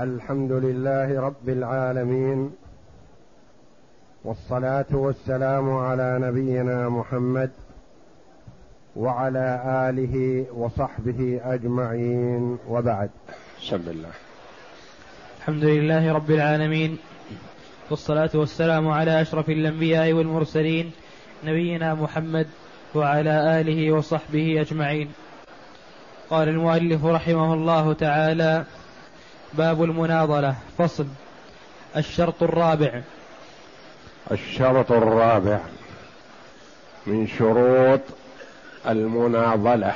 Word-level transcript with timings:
الحمد 0.00 0.52
لله 0.52 1.20
رب 1.20 1.48
العالمين 1.48 2.52
والصلاة 4.24 4.86
والسلام 4.92 5.70
على 5.70 6.18
نبينا 6.22 6.88
محمد 6.88 7.50
وعلى 8.96 9.62
آله 9.88 10.46
وصحبه 10.54 11.40
أجمعين 11.44 12.58
وبعد. 12.68 13.10
بسم 13.60 13.76
الله. 13.76 14.10
الحمد 15.38 15.64
لله 15.64 16.12
رب 16.12 16.30
العالمين 16.30 16.98
والصلاة 17.90 18.30
والسلام 18.34 18.88
على 18.88 19.22
أشرف 19.22 19.48
الأنبياء 19.50 20.12
والمرسلين 20.12 20.90
نبينا 21.44 21.94
محمد 21.94 22.46
وعلى 22.94 23.60
آله 23.60 23.92
وصحبه 23.92 24.60
أجمعين. 24.60 25.08
قال 26.30 26.48
المؤلف 26.48 27.04
رحمه 27.04 27.54
الله 27.54 27.92
تعالى 27.92 28.64
باب 29.54 29.82
المناظرة 29.82 30.56
فصل. 30.78 31.06
الشرط 31.96 32.42
الرابع. 32.42 33.00
الشرط 34.30 34.92
الرابع. 34.92 35.58
من 37.06 37.26
شروط 37.26 38.00
المناضلة. 38.88 39.94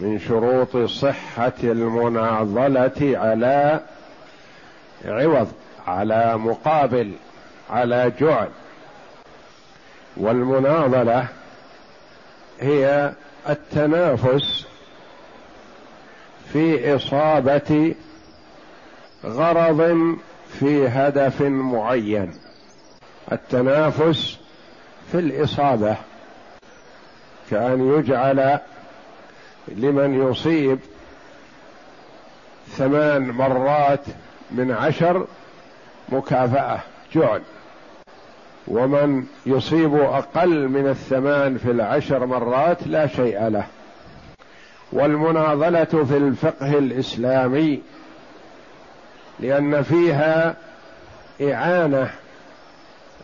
من 0.00 0.20
شروط 0.20 0.76
صحة 0.76 1.52
المناضلة 1.62 3.18
على 3.18 3.80
عوض 5.04 5.52
على 5.86 6.36
مقابل 6.36 7.12
على 7.70 8.12
جعل. 8.20 8.48
والمناضلة 10.16 11.26
هي 12.60 13.12
التنافس 13.48 14.66
في 16.52 16.96
إصابة 16.96 17.94
غرض 19.24 20.16
في 20.58 20.88
هدف 20.88 21.42
معين 21.42 22.34
التنافس 23.32 24.38
في 25.12 25.18
الإصابة 25.18 25.96
كأن 27.50 27.98
يجعل 27.98 28.58
لمن 29.68 30.30
يصيب 30.30 30.78
ثمان 32.68 33.30
مرات 33.30 34.04
من 34.50 34.70
عشر 34.70 35.26
مكافأة 36.08 36.80
جعل 37.14 37.42
ومن 38.68 39.24
يصيب 39.46 39.94
أقل 39.94 40.68
من 40.68 40.86
الثمان 40.88 41.58
في 41.58 41.70
العشر 41.70 42.26
مرات 42.26 42.86
لا 42.86 43.06
شيء 43.06 43.48
له. 43.48 43.66
والمناضلة 44.92 45.84
في 45.84 46.16
الفقه 46.16 46.78
الإسلامي 46.78 47.82
لأن 49.40 49.82
فيها 49.82 50.56
إعانة 51.42 52.10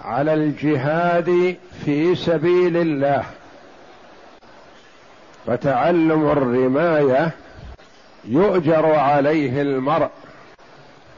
على 0.04 0.34
الجهاد 0.34 1.56
في 1.84 2.14
سبيل 2.14 2.76
الله 2.76 3.24
فتعلم 5.46 6.30
الرماية 6.30 7.30
يؤجر 8.24 8.94
عليه 8.94 9.62
المرء 9.62 10.10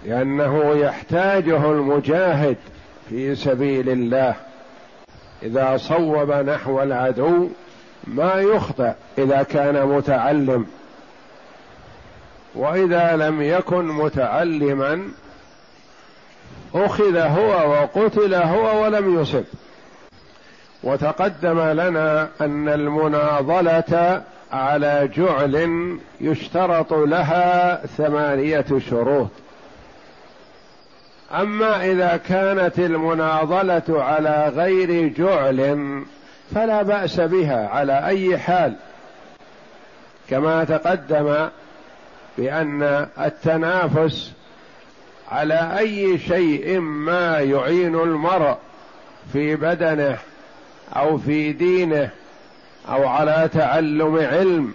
لأنه 0.05 0.75
يحتاجه 0.75 1.71
المجاهد 1.73 2.57
في 3.09 3.35
سبيل 3.35 3.89
الله. 3.89 4.35
إذا 5.43 5.77
صوب 5.77 6.33
نحو 6.33 6.83
العدو 6.83 7.49
ما 8.05 8.35
يخطئ 8.35 8.93
إذا 9.19 9.43
كان 9.43 9.87
متعلم. 9.87 10.67
وإذا 12.55 13.17
لم 13.17 13.43
يكن 13.43 13.87
متعلما 13.87 15.09
أخذ 16.75 17.17
هو 17.17 17.71
وقتل 17.71 18.35
هو 18.35 18.85
ولم 18.85 19.21
يصب. 19.21 19.45
وتقدم 20.83 21.61
لنا 21.61 22.29
أن 22.41 22.69
المناضلة 22.69 24.23
على 24.53 25.09
جعل 25.17 25.97
يشترط 26.21 26.93
لها 26.93 27.77
ثمانية 27.87 28.67
شروط. 28.91 29.29
أما 31.35 31.85
إذا 31.85 32.21
كانت 32.29 32.79
المناضلة 32.79 34.03
على 34.03 34.53
غير 34.57 35.09
جعل 35.09 36.03
فلا 36.55 36.83
بأس 36.83 37.21
بها 37.21 37.69
على 37.69 38.07
أي 38.07 38.39
حال. 38.39 38.75
كما 40.31 40.65
تقدم 40.65 41.49
بأن 42.39 43.07
التنافس 43.19 44.33
على 45.31 45.79
أي 45.79 46.19
شيء 46.19 46.81
ما 46.81 47.39
يعين 47.39 47.95
المرء 47.95 48.57
في 49.33 49.57
بدنه 49.57 50.19
أو 50.97 51.19
في 51.19 51.53
دينه 51.53 52.11
أو 52.89 53.09
على 53.09 53.49
تعلم 53.53 54.17
علم 54.17 54.75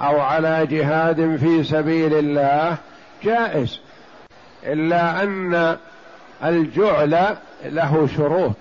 أو 0.00 0.20
على 0.20 0.66
جهاد 0.66 1.36
في 1.36 1.64
سبيل 1.64 2.14
الله 2.14 2.76
جائز. 3.24 3.80
إلا 4.66 5.22
أن 5.22 5.76
الجعل 6.44 7.36
له 7.64 8.08
شروط. 8.16 8.54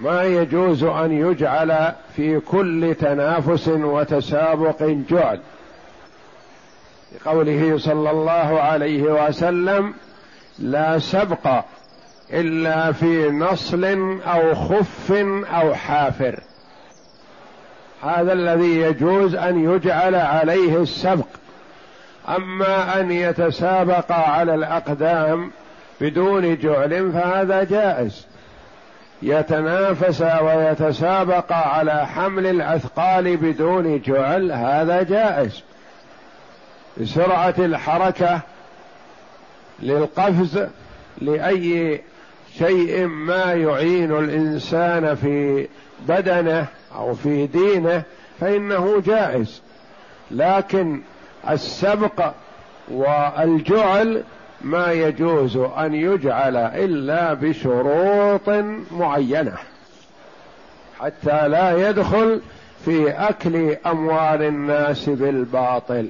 ما 0.00 0.24
يجوز 0.24 0.84
أن 0.84 1.12
يجعل 1.12 1.92
في 2.16 2.40
كل 2.40 2.94
تنافس 3.00 3.68
وتسابق 3.68 4.82
جعل. 4.82 5.40
لقوله 7.14 7.78
صلى 7.78 8.10
الله 8.10 8.60
عليه 8.60 9.02
وسلم 9.02 9.94
لا 10.58 10.98
سبق 10.98 11.64
إلا 12.32 12.92
في 12.92 13.30
نصل 13.30 13.84
أو 14.26 14.54
خف 14.54 15.12
أو 15.52 15.74
حافر. 15.74 16.40
هذا 18.02 18.32
الذي 18.32 18.80
يجوز 18.80 19.34
أن 19.34 19.74
يجعل 19.74 20.14
عليه 20.14 20.82
السبق. 20.82 21.26
أما 22.28 23.00
أن 23.00 23.10
يتسابق 23.10 24.12
على 24.12 24.54
الأقدام 24.54 25.50
بدون 26.00 26.58
جعل 26.58 27.12
فهذا 27.12 27.64
جائز. 27.64 28.26
يتنافس 29.22 30.22
ويتسابق 30.22 31.52
على 31.52 32.06
حمل 32.06 32.46
الأثقال 32.46 33.36
بدون 33.36 34.00
جعل 34.00 34.52
هذا 34.52 35.02
جائز. 35.02 35.62
بسرعة 37.00 37.54
الحركة 37.58 38.40
للقفز 39.82 40.66
لأي 41.18 42.00
شيء 42.58 43.06
ما 43.06 43.52
يعين 43.52 44.18
الإنسان 44.18 45.14
في 45.14 45.68
بدنه 46.08 46.66
أو 46.94 47.14
في 47.14 47.46
دينه 47.46 48.02
فإنه 48.40 49.02
جائز. 49.06 49.62
لكن 50.30 51.00
السبق 51.50 52.32
والجعل 52.90 54.22
ما 54.60 54.92
يجوز 54.92 55.56
أن 55.56 55.94
يجعل 55.94 56.56
إلا 56.56 57.34
بشروط 57.34 58.48
معينة 58.90 59.54
حتى 61.00 61.48
لا 61.48 61.88
يدخل 61.88 62.40
في 62.84 63.10
أكل 63.10 63.76
أموال 63.86 64.42
الناس 64.42 65.08
بالباطل. 65.08 66.08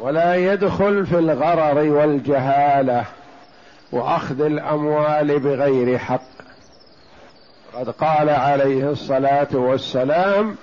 ولا 0.00 0.34
يدخل 0.34 1.06
في 1.06 1.18
الغرر 1.18 1.90
والجهالة 1.90 3.04
وأخذ 3.92 4.40
الأموال 4.40 5.38
بغير 5.38 5.98
حق. 5.98 6.20
قد 7.74 7.90
قال 7.90 8.30
عليه 8.30 8.90
الصلاة 8.90 9.48
والسلام 9.52 10.56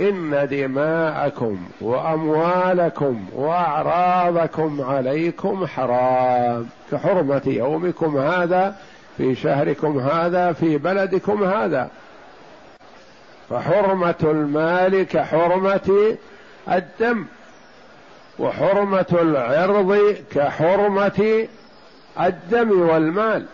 إن 0.00 0.48
دماءكم 0.50 1.58
وأموالكم 1.80 3.26
وأعراضكم 3.34 4.82
عليكم 4.82 5.66
حرام. 5.66 6.66
كحرمة 6.92 7.42
يومكم 7.46 8.18
هذا 8.18 8.76
في 9.16 9.34
شهركم 9.34 9.98
هذا 9.98 10.52
في 10.52 10.78
بلدكم 10.78 11.44
هذا. 11.44 11.90
فحرمة 13.50 14.14
المال 14.22 15.02
كحرمة 15.02 16.16
الدم. 16.68 17.24
وحرمة 18.38 19.06
العرض 19.12 20.16
كحرمة 20.34 21.48
الدم 22.20 22.80
والمال. 22.80 23.46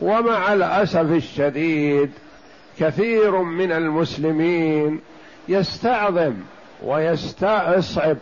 ومع 0.00 0.52
الأسف 0.52 1.10
الشديد 1.10 2.10
كثير 2.78 3.36
من 3.38 3.72
المسلمين 3.72 5.00
يستعظم 5.48 6.34
ويستصعب 6.82 8.16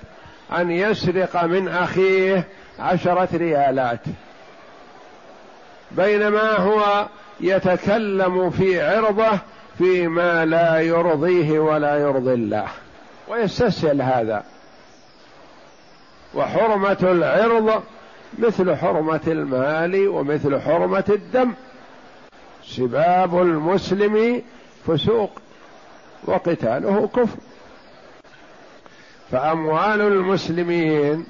أن 0.53 0.71
يسرق 0.71 1.45
من 1.45 1.69
أخيه 1.69 2.45
عشرة 2.79 3.29
ريالات. 3.35 4.01
بينما 5.91 6.57
هو 6.57 7.07
يتكلم 7.41 8.51
في 8.51 8.83
عرضه 8.83 9.39
فيما 9.79 10.45
لا 10.45 10.81
يرضيه 10.81 11.59
ولا 11.59 11.97
يرضي 11.97 12.35
الله. 12.35 12.67
ويستسهل 13.29 14.03
هذا. 14.03 14.45
وحرمة 16.35 16.99
العرض 17.03 17.83
مثل 18.39 18.77
حرمة 18.77 19.21
المال 19.27 20.09
ومثل 20.09 20.61
حرمة 20.61 21.05
الدم. 21.09 21.53
سباب 22.65 23.43
المسلم 23.43 24.43
فسوق 24.87 25.31
وقتاله 26.25 27.09
كفر. 27.17 27.39
فأموال 29.31 30.01
المسلمين 30.01 31.27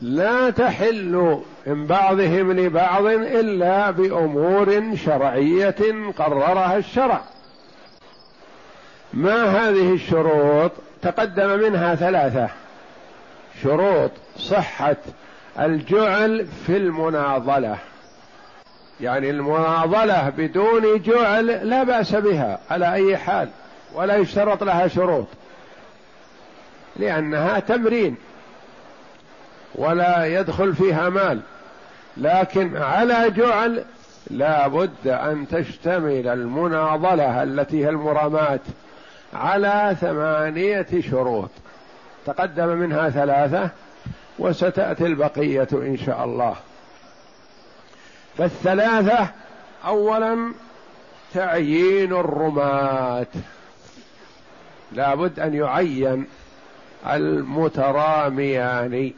لا 0.00 0.50
تحل 0.50 1.40
من 1.66 1.86
بعضهم 1.86 2.52
لبعض 2.52 3.06
إلا 3.06 3.90
بأمور 3.90 4.96
شرعية 4.96 6.12
قررها 6.18 6.76
الشرع. 6.76 7.20
ما 9.12 9.44
هذه 9.44 9.94
الشروط؟ 9.94 10.72
تقدم 11.02 11.58
منها 11.58 11.94
ثلاثة. 11.94 12.48
شروط 13.62 14.10
صحة 14.36 14.96
الجعل 15.58 16.46
في 16.66 16.76
المناضلة 16.76 17.76
يعني 19.00 19.30
المناضلة 19.30 20.28
بدون 20.28 21.02
جعل 21.02 21.46
لا 21.46 21.82
بأس 21.82 22.14
بها 22.14 22.58
على 22.70 22.92
أي 22.92 23.16
حال 23.16 23.48
ولا 23.94 24.16
يشترط 24.16 24.62
لها 24.62 24.88
شروط 24.88 25.26
لأنها 26.96 27.60
تمرين 27.60 28.16
ولا 29.74 30.26
يدخل 30.26 30.74
فيها 30.74 31.08
مال. 31.08 31.40
لكن 32.16 32.76
على 32.76 33.30
جعل 33.30 33.84
لا 34.30 34.68
بد 34.68 35.06
أن 35.08 35.48
تشتمل 35.48 36.28
المناضلة 36.28 37.42
التي 37.42 37.84
هي 37.84 37.88
المرامات 37.88 38.60
على 39.34 39.96
ثمانية 40.00 40.86
شروط. 41.10 41.50
تقدم 42.26 42.68
منها 42.68 43.10
ثلاثة 43.10 43.70
وستأتي 44.38 45.06
البقية 45.06 45.68
إن 45.72 45.98
شاء 46.06 46.24
الله. 46.24 46.56
فالثلاثة 48.38 49.28
أولا 49.86 50.52
تعيين 51.34 52.12
الرماة. 52.12 53.26
لابد 54.92 55.40
أن 55.40 55.54
يعين 55.54 56.26
المتراميان. 57.06 59.12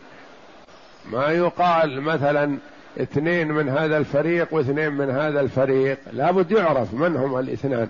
ما 1.10 1.26
يقال 1.26 2.00
مثلا 2.00 2.58
اثنين 3.00 3.48
من 3.48 3.68
هذا 3.68 3.96
الفريق 3.96 4.54
واثنين 4.54 4.92
من 4.92 5.10
هذا 5.10 5.40
الفريق. 5.40 5.98
لابد 6.12 6.50
يعرف 6.50 6.94
من 6.94 7.16
هم 7.16 7.38
الاثنان. 7.38 7.88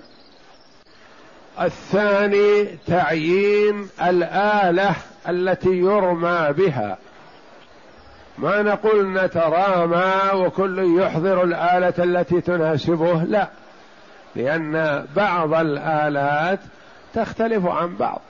الثاني 1.61 2.65
تعيين 2.87 3.89
الآلة 4.03 4.97
التي 5.29 5.71
يرمى 5.71 6.49
بها. 6.53 6.99
ما 8.39 8.63
نقول 8.63 9.13
نترامى 9.13 10.45
وكل 10.45 11.01
يحضر 11.01 11.45
الآلة 11.45 11.95
التي 11.99 12.41
تناسبه 12.41 13.23
لا. 13.23 13.49
لأن 14.37 15.07
بعض 15.17 15.55
الآلات 15.55 16.61
تختلف 17.15 17.67
عن 17.67 17.97
بعض. 17.97 18.21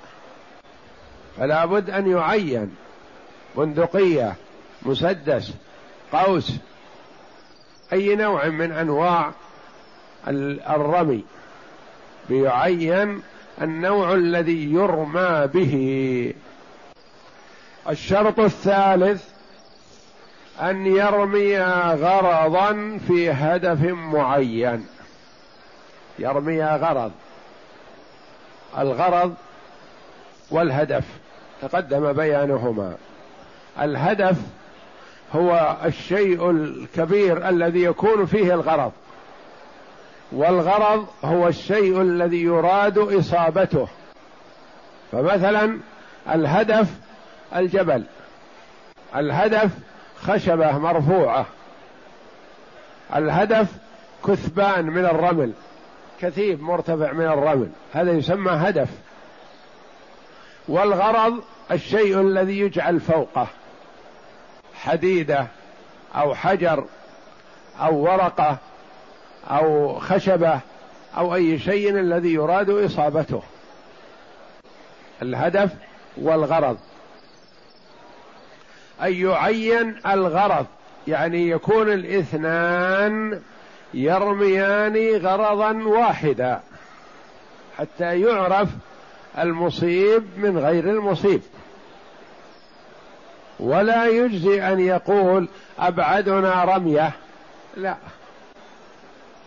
فلا 1.37 1.65
بد 1.65 1.91
أن 1.91 2.11
يعين 2.11 2.75
بندقية 3.57 4.35
مسدس 4.83 5.53
قوس 6.13 6.53
أي 7.93 8.17
نوع 8.17 8.47
من 8.47 8.73
أنواع 8.73 9.33
الرمي. 10.71 11.25
بيعين 12.29 13.23
النوع 13.63 14.13
الذي 14.15 14.73
يرمى 14.73 15.49
به. 15.55 16.35
الشرط 17.89 18.41
الثالث 18.41 19.29
أن 20.61 20.87
يرمي 20.87 21.59
غرضا 21.95 22.99
في 23.09 23.31
هدف 23.31 23.83
معين. 23.83 24.87
يرمي 26.19 26.65
غرض. 26.65 27.13
الغرض 28.79 29.35
والهدف. 30.51 31.05
تقدم 31.63 32.13
بيانهما. 32.13 32.97
الهدف 33.81 34.37
هو 35.35 35.77
الشيء 35.85 36.51
الكبير 36.51 37.49
الذي 37.49 37.83
يكون 37.83 38.27
فيه 38.27 38.55
الغرض. 38.55 38.93
والغرض 40.35 41.07
هو 41.25 41.49
الشيء 41.49 42.01
الذي 42.01 42.43
يراد 42.43 42.99
إصابته. 42.99 43.89
فمثلا 45.13 45.79
الهدف 46.31 46.89
الجبل 47.57 48.05
الهدف 49.17 49.71
خشبة 50.23 50.79
مرفوعة 50.79 51.47
الهدف 53.17 53.69
كثبان 54.27 54.87
من 54.87 55.05
الرمل 55.05 55.53
كثيب 56.21 56.63
مرتفع 56.63 57.13
من 57.13 57.27
الرمل 57.27 57.71
هذا 57.93 58.13
يسمى 58.13 58.51
هدف. 58.53 58.89
والغرض 60.69 61.43
الشيء 61.71 62.21
الذي 62.21 62.61
يجعل 62.61 63.01
فوقه 63.01 63.47
حديدة 64.75 65.47
أو 66.15 66.35
حجر 66.35 66.85
أو 67.81 67.97
ورقة 67.97 68.59
أو 69.51 69.99
خشبة 69.99 70.61
أو 71.17 71.35
أي 71.35 71.59
شيء 71.59 71.91
الذي 71.91 72.35
يراد 72.35 72.71
إصابته. 72.71 73.43
الهدف 75.23 75.71
والغرض. 76.17 76.79
أن 79.03 79.13
يعين 79.13 79.97
الغرض 80.07 80.67
يعني 81.09 81.49
يكون 81.49 81.93
الاثنان 81.93 83.41
يرميان 83.95 85.17
غرضا 85.17 85.73
واحدا 85.73 86.61
حتى 87.79 88.21
يعرف 88.21 88.69
المصيب 89.39 90.25
من 90.37 90.59
غير 90.59 90.91
المصيب. 90.91 91.43
ولا 93.61 94.07
يجزي 94.07 94.63
أن 94.63 94.81
يقول 94.81 95.49
أبعدنا 95.79 96.65
رمية 96.65 97.13
لا. 97.77 97.97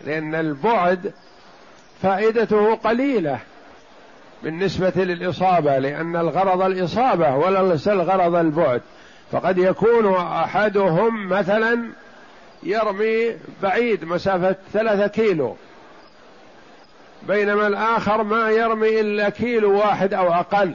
لأن 0.04 0.34
البعد 0.34 1.12
فائدته 2.02 2.74
قليلة 2.74 3.38
بالنسبة 4.42 4.92
للإصابة 4.96 5.78
لأن 5.78 6.16
الغرض 6.16 6.62
الإصابة 6.62 7.36
وليس 7.36 7.88
الغرض 7.88 8.34
البعد. 8.34 8.82
فقد 9.32 9.58
يكون 9.58 10.14
أحدهم 10.14 11.28
مثلا 11.28 11.88
يرمي 12.62 13.36
بعيد 13.62 14.04
مسافة 14.04 14.56
ثلاثة 14.72 15.06
كيلو 15.06 15.56
بينما 17.28 17.66
الآخر 17.66 18.22
ما 18.22 18.50
يرمي 18.50 19.00
إلا 19.00 19.28
كيلو 19.28 19.78
واحد 19.78 20.14
أو 20.14 20.32
أقل. 20.32 20.72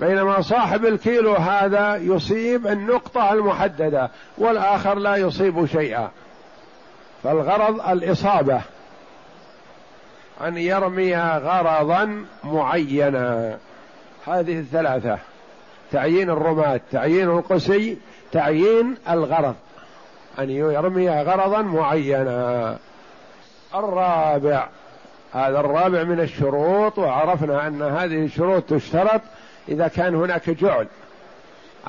بينما 0.00 0.40
صاحب 0.40 0.86
الكيلو 0.86 1.34
هذا 1.34 1.96
يصيب 1.96 2.66
النقطة 2.66 3.32
المحددة 3.32 4.10
والآخر 4.38 4.94
لا 4.98 5.16
يصيب 5.16 5.66
شيئا. 5.66 6.10
فالغرض 7.22 7.88
الإصابة 7.88 8.60
أن 10.40 10.56
يرمي 10.56 11.16
غرضا 11.16 12.24
معينا. 12.44 13.58
هذه 14.26 14.58
الثلاثة 14.58 15.18
تعيين 15.92 16.30
الرماة 16.30 16.80
تعيين 16.92 17.30
القسي 17.30 17.98
تعيين 18.32 18.94
الغرض 19.08 19.54
أن 20.38 20.50
يرمي 20.50 21.10
غرضا 21.10 21.62
معينا. 21.62 22.78
الرابع 23.74 24.68
هذا 25.32 25.60
الرابع 25.60 26.02
من 26.02 26.20
الشروط 26.20 26.98
وعرفنا 26.98 27.66
أن 27.66 27.82
هذه 27.82 28.24
الشروط 28.24 28.62
تشترط 28.62 29.20
إذا 29.68 29.88
كان 29.88 30.14
هناك 30.14 30.50
جعل. 30.50 30.86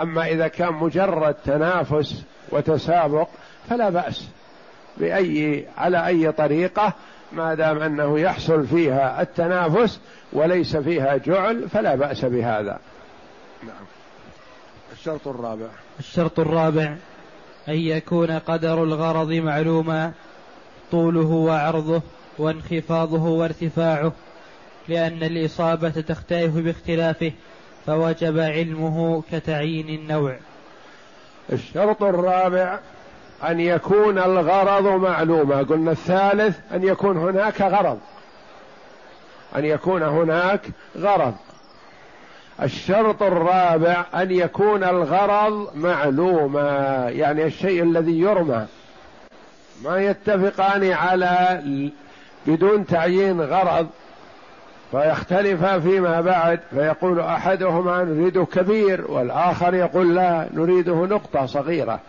أما 0.02 0.28
إذا 0.28 0.48
كان 0.48 0.74
مجرد 0.74 1.36
تنافس 1.46 2.24
وتسابق 2.50 3.28
فلا 3.70 3.90
بأس. 3.90 4.28
بأي 4.97 5.65
على 5.77 6.07
أي 6.07 6.31
طريقة 6.31 6.93
ما 7.31 7.53
دام 7.53 7.81
أنه 7.81 8.19
يحصل 8.19 8.67
فيها 8.67 9.21
التنافس 9.21 10.00
وليس 10.33 10.75
فيها 10.75 11.17
جعل 11.17 11.69
فلا 11.69 11.95
بأس 11.95 12.25
بهذا. 12.25 12.79
نعم. 13.63 13.85
الشرط 14.91 15.27
الرابع. 15.27 15.67
الشرط 16.00 16.39
الرابع 16.39 16.95
أن 17.67 17.75
يكون 17.75 18.31
قدر 18.31 18.83
الغرض 18.83 19.31
معلوما 19.31 20.12
طوله 20.91 21.27
وعرضه 21.27 22.01
وانخفاضه 22.38 23.23
وارتفاعه. 23.23 24.12
لأن 24.88 25.23
الإصابة 25.23 25.89
تختلف 25.89 26.55
باختلافه 26.55 27.31
فوجب 27.85 28.39
علمه 28.39 29.23
كتعيين 29.31 29.89
النوع. 29.89 30.38
الشرط 31.53 32.03
الرابع 32.03 32.79
أن 33.50 33.59
يكون 33.59 34.19
الغرض 34.19 34.88
معلوما 34.88 35.57
قلنا 35.57 35.91
الثالث 35.91 36.57
أن 36.73 36.83
يكون 36.83 37.17
هناك 37.17 37.62
غرض. 37.62 38.00
أن 39.55 39.65
يكون 39.65 40.03
هناك 40.03 40.62
غرض. 40.97 41.33
الشرط 42.62 43.23
الرابع 43.23 44.05
أن 44.15 44.31
يكون 44.31 44.83
الغرض 44.83 45.75
معلوما 45.75 47.05
يعني 47.09 47.43
الشيء 47.43 47.83
الذي 47.83 48.19
يرمى. 48.19 48.65
ما 49.83 49.97
يتفقان 49.97 50.91
على 50.91 51.62
بدون 52.47 52.85
تعيين 52.85 53.41
غرض 53.41 53.88
فيختلفا 54.91 55.79
فيما 55.79 56.21
بعد. 56.21 56.59
فيقول 56.69 57.19
أحدهما 57.19 58.03
نريد 58.03 58.43
كبير 58.43 59.12
والآخر 59.12 59.73
يقول 59.73 60.15
لا 60.15 60.47
نريده 60.53 60.95
نقطة 60.95 61.45
صغيرة. 61.45 62.00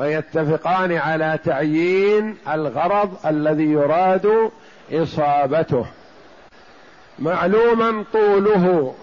فيتفقان 0.00 0.92
على 0.92 1.38
تعيين 1.44 2.36
الغرض 2.48 3.26
الذي 3.26 3.64
يراد 3.64 4.50
إصابته. 4.92 5.86
معلوما 7.18 8.04
طوله 8.12 8.94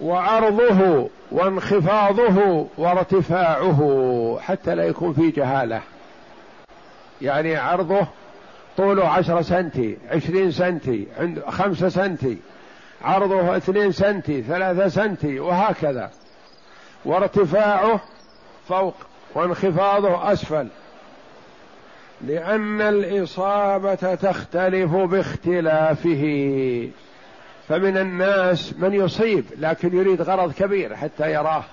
وعرضه 0.00 1.08
وانخفاضه 1.32 2.66
وارتفاعه 2.78 4.38
حتى 4.40 4.74
لا 4.74 4.84
يكون 4.84 5.12
في 5.12 5.30
جهالة. 5.30 5.80
يعني 7.22 7.56
عرضه 7.56 8.06
طوله 8.76 9.08
عشرة 9.08 9.42
سنتي 9.42 9.98
عشرين 10.10 10.50
سنتي 10.50 11.06
عند 11.18 11.42
خمسة 11.48 11.88
سنتي 11.88 12.38
عرضه 13.02 13.56
اثنين 13.56 13.92
سنتي 13.92 14.42
ثلاثة 14.42 14.88
سنتي 14.88 15.40
وهكذا. 15.40 16.10
وارتفاعه 17.04 18.00
فوق 18.68 18.94
وانخفاضه 19.34 20.32
أسفل 20.32 20.68
لأن 22.20 22.80
الإصابة 22.80 23.94
تختلف 24.14 24.94
باختلافه. 24.94 26.88
فمن 27.68 27.96
الناس 27.96 28.74
من 28.78 28.94
يصيب 28.94 29.44
لكن 29.58 29.96
يريد 29.96 30.22
غرض 30.22 30.52
كبير 30.52 30.96
حتى 30.96 31.32
يراه. 31.32 31.64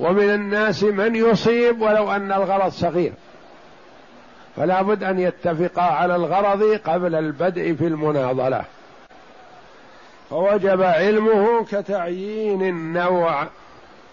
ومن 0.00 0.30
الناس 0.30 0.84
من 0.84 1.16
يصيب 1.16 1.82
ولو 1.82 2.12
أن 2.12 2.32
الغرض 2.32 2.70
صغير. 2.70 3.12
فلا 4.56 4.82
بد 4.82 5.04
أن 5.04 5.20
يتفقا 5.20 5.82
على 5.82 6.16
الغرض 6.16 6.80
قبل 6.84 7.14
البدء 7.14 7.74
في 7.74 7.86
المناضلة. 7.86 8.64
فوجب 10.30 10.82
علمه 10.82 11.64
كتعيين 11.64 12.62
النوع 12.62 13.46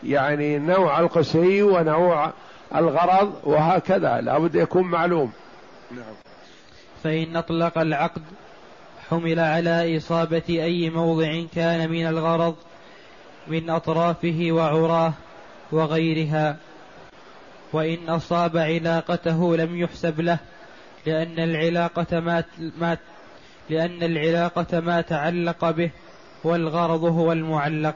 يعني 0.04 0.60
نوع 0.60 1.00
القسي 1.00 1.64
ونوع 1.64 2.34
الغرض 2.76 3.34
وهكذا. 3.44 4.22
لابد 4.22 4.56
يكون 4.56 4.84
معلوم. 4.84 5.32
نعم. 5.92 6.14
فإن 7.04 7.36
أطلق 7.36 7.78
العقد 7.78 8.22
حمل 9.10 9.40
على 9.40 9.98
إصابة 9.98 10.44
أي 10.50 10.90
موضع 10.90 11.44
كان 11.56 11.90
من 11.90 12.08
الغرض 12.08 12.56
من 13.48 13.70
أطرافه 13.70 14.48
وعراه 14.52 15.14
وغيرها. 15.72 16.58
وإن 17.74 18.10
أصاب 18.10 18.58
علاقته 18.58 19.58
لم 19.58 19.78
يحسب 19.78 20.22
له 20.22 20.38
لأن 21.06 21.40
العلاقة 21.40 22.20
ما, 22.20 22.44
ما 22.80 22.98
لأن 23.70 24.04
العلاقة 24.04 24.80
ما 24.80 25.02
تعلق 25.02 25.70
به 25.70 25.92
والغرض 26.44 27.04
هو 27.04 27.32
المعلق. 27.32 27.96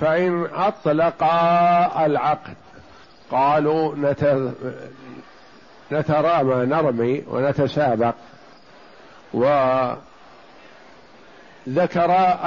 فإن 0.00 0.46
أطلق 0.54 1.24
العقد 1.98 2.54
قالوا 3.30 3.94
نترامى 5.92 6.66
نرمي 6.66 7.24
ونتسابق 7.28 8.14
وذكر 9.32 9.98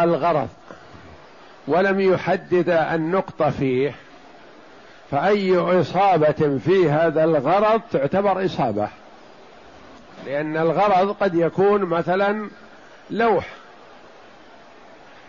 الغرض 0.04 0.48
ولم 1.68 2.00
يحدد 2.00 2.70
النقطة 2.70 3.50
فيه 3.50 3.96
فأي 5.12 5.58
إصابة 5.58 6.60
في 6.66 6.90
هذا 6.90 7.24
الغرض 7.24 7.82
تعتبر 7.92 8.46
إصابة 8.46 8.88
لأن 10.26 10.58
الغرض 10.58 11.16
قد 11.20 11.36
يكون 11.36 11.82
مثلا 11.82 12.50
لوح. 13.10 13.48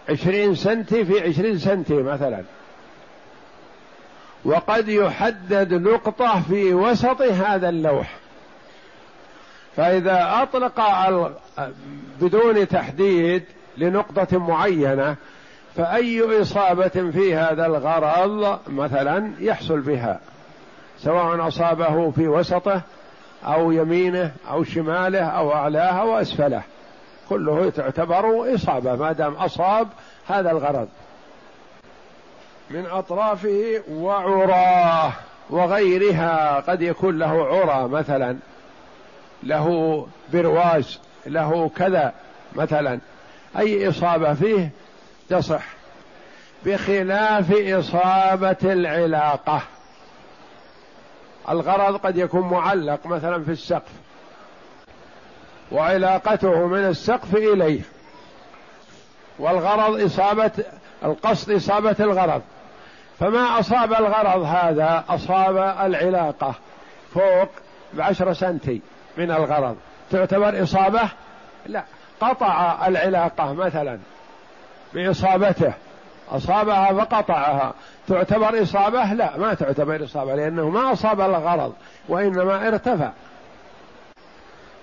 عشرين 0.08 0.54
سنتي 0.54 1.04
في 1.04 1.28
عشرين 1.28 1.58
سنتي 1.58 2.02
مثلا. 2.02 2.42
وقد 4.44 4.88
يحدد 4.88 5.74
نقطة 5.74 6.42
في 6.42 6.74
وسط 6.74 7.22
هذا 7.22 7.68
اللوح. 7.68 8.16
فإذا 9.76 10.42
أطلق 10.42 10.80
بدون 12.20 12.68
تحديد 12.68 13.44
لنقطة 13.76 14.38
معينة 14.38 15.16
فأي 15.76 16.42
إصابة 16.42 16.88
في 16.88 17.34
هذا 17.34 17.66
الغرض 17.66 18.58
مثلا 18.68 19.32
يحصل 19.40 19.80
بها 19.80 20.20
سواء 20.98 21.48
أصابه 21.48 22.10
في 22.10 22.28
وسطه 22.28 22.82
أو 23.44 23.72
يمينه 23.72 24.32
أو 24.50 24.64
شماله 24.64 25.24
أو 25.24 25.52
أعلاه 25.52 26.00
أو 26.00 26.18
أسفله. 26.18 26.62
كله 27.28 27.70
تعتبر 27.70 28.54
إصابة 28.54 28.96
ما 28.96 29.12
دام 29.12 29.34
أصاب 29.34 29.88
هذا 30.28 30.50
الغرض. 30.50 30.88
من 32.70 32.86
أطرافه 32.86 33.82
وعراه 33.90 35.12
وغيرها 35.50 36.60
قد 36.60 36.82
يكون 36.82 37.18
له 37.18 37.46
عرى 37.46 37.88
مثلا 37.88 38.36
له 39.42 40.06
برواز 40.32 40.98
له 41.26 41.70
كذا 41.76 42.12
مثلا. 42.54 42.98
أي 43.58 43.88
إصابة 43.88 44.34
فيه 44.34 44.70
تصح. 45.28 45.64
بخلاف 46.66 47.52
إصابة 47.52 48.56
العلاقة. 48.62 49.62
الغرض 51.48 51.96
قد 51.96 52.16
يكون 52.16 52.48
معلق 52.48 53.06
مثلا 53.06 53.44
في 53.44 53.50
السقف. 53.50 53.92
وعلاقته 55.72 56.66
من 56.66 56.84
السقف 56.84 57.34
إليه. 57.36 57.80
والغرض 59.38 60.00
إصابة 60.00 60.50
القصد 61.04 61.50
إصابة 61.50 61.96
الغرض. 62.00 62.42
فما 63.20 63.60
أصاب 63.60 63.92
الغرض 63.92 64.42
هذا؟ 64.42 65.04
أصاب 65.08 65.56
العلاقة 65.56 66.54
فوق 67.14 67.48
بعشرة 67.94 68.32
سنتي 68.32 68.80
من 69.16 69.30
الغرض. 69.30 69.76
تعتبر 70.10 70.62
إصابة؟ 70.62 71.00
لا. 71.66 71.84
قطع 72.20 72.86
العلاقة 72.86 73.52
مثلا 73.52 73.98
بإصابته. 74.94 75.72
أصابها 76.30 76.92
فقطعها. 76.92 77.74
تعتبر 78.08 78.62
إصابة؟ 78.62 79.12
لا 79.12 79.36
ما 79.36 79.54
تعتبر 79.54 80.04
إصابة 80.04 80.34
لأنه 80.34 80.68
ما 80.68 80.92
أصاب 80.92 81.20
الغرض 81.20 81.72
وإنما 82.08 82.68
ارتفع. 82.68 83.10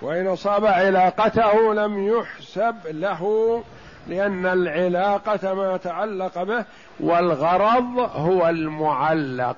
وإن 0.02 0.26
أصاب 0.26 0.66
علاقته 0.66 1.74
لم 1.74 2.08
يحسب 2.08 2.76
له 2.86 3.62
لأن 4.06 4.46
العلاقة 4.46 5.54
ما 5.54 5.76
تعلق 5.76 6.42
به 6.42 6.64
والغرض 7.00 7.98
هو 7.98 8.48
المعلق. 8.48 9.56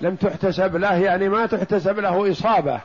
لم 0.00 0.14
تحتسب 0.16 0.76
له 0.76 0.94
يعني 0.94 1.28
ما 1.28 1.46
تحتسب 1.46 1.98
له 1.98 2.32
إصابة. 2.32 2.80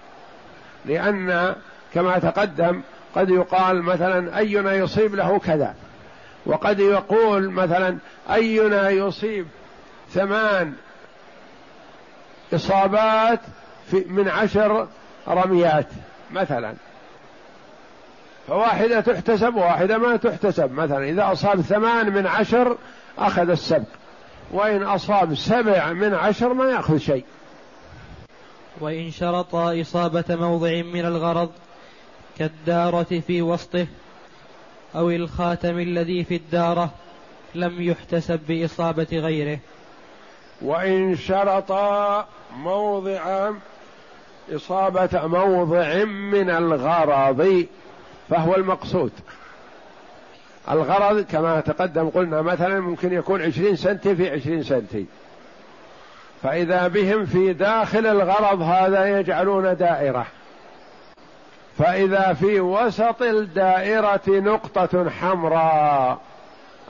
لأن 0.85 1.55
كما 1.93 2.19
تقدم 2.19 2.81
قد 3.15 3.29
يقال 3.29 3.81
مثلا 3.81 4.37
أينا 4.37 4.73
يصيب 4.73 5.15
له 5.15 5.39
كذا. 5.39 5.75
وقد 6.45 6.79
يقول 6.79 7.49
مثلا 7.49 7.97
أينا 8.31 8.89
يصيب 8.89 9.47
ثمان 10.11 10.73
إصابات 12.53 13.39
في 13.91 14.05
من 14.09 14.27
عشر 14.27 14.87
رميات. 15.27 15.87
مثلا. 16.33 16.73
فواحدة 18.47 19.01
تحتسب 19.01 19.55
وواحدة 19.55 19.97
ما 19.97 20.15
تحتسب. 20.17 20.71
مثلا 20.71 21.09
إذا 21.09 21.31
أصاب 21.31 21.61
ثمان 21.61 22.13
من 22.13 22.27
عشر 22.27 22.77
أخذ 23.17 23.49
السبق 23.49 23.87
وإن 24.51 24.83
أصاب 24.83 25.35
سبع 25.35 25.93
من 25.93 26.13
عشر 26.13 26.53
ما 26.53 26.69
يأخذ 26.69 26.97
شيء. 26.97 27.25
وإن 28.81 29.11
شرط 29.11 29.55
إصابة 29.55 30.23
موضع 30.29 30.81
من 30.81 31.05
الغرض 31.05 31.51
كالدارة 32.37 33.21
في 33.27 33.41
وسطه 33.41 33.87
أو 34.95 35.09
الخاتم 35.09 35.79
الذي 35.79 36.23
في 36.23 36.35
الدارة 36.35 36.89
لم 37.55 37.81
يحتسب 37.81 38.39
بإصابة 38.47 39.07
غيره. 39.11 39.59
وإن 40.61 41.15
شرط 41.15 41.71
موضع 42.57 43.51
إصابة 44.51 45.27
موضع 45.27 46.03
من 46.03 46.49
الغرض 46.49 47.65
فهو 48.29 48.55
المقصود. 48.55 49.11
الغرض 50.71 51.21
كما 51.21 51.59
تقدم 51.59 52.09
قلنا 52.09 52.41
مثلا 52.41 52.79
ممكن 52.79 53.13
يكون 53.13 53.41
عشرين 53.41 53.75
سنتي 53.75 54.15
في 54.15 54.29
عشرين 54.29 54.63
سنتي. 54.63 55.05
فإذا 56.43 56.87
بهم 56.87 57.25
في 57.25 57.53
داخل 57.53 58.07
الغرض 58.07 58.61
هذا 58.61 59.19
يجعلون 59.19 59.75
دائرة. 59.75 60.25
فإذا 61.77 62.33
في 62.33 62.59
وسط 62.59 63.21
الدائرة 63.21 64.21
نقطة 64.27 65.09
حمراء 65.09 66.17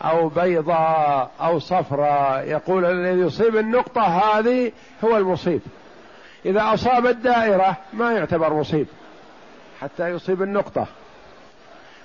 أو 0.04 0.30
بيضاء 0.30 1.32
أو 1.42 1.60
صفراء 1.60 2.44
يقول 2.48 2.86
الذي 2.86 3.22
يصيب 3.22 3.58
النقطة 3.58 4.02
هذه 4.02 4.72
هو 5.04 5.18
المصيب. 5.18 5.62
إذا 6.46 6.74
أصاب 6.74 7.08
الدائرة 7.08 7.78
ما 7.94 8.12
يعتبر 8.12 8.54
مصيب 8.54 8.88
حتى 9.82 10.10
يصيب 10.10 10.42
النقطة. 10.42 10.88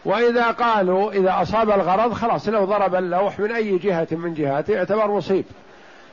وإذا 0.04 0.50
قالوا 0.50 1.12
إذا 1.12 1.42
أصاب 1.42 1.70
الغرض 1.70 2.12
خلاص 2.12 2.48
لو 2.48 2.64
ضرب 2.64 2.94
اللوح 2.94 3.40
من 3.40 3.52
أي 3.52 3.78
جهة 3.78 4.08
من 4.10 4.34
جهاته 4.34 4.72
يعتبر 4.74 5.10
مصيب. 5.10 5.44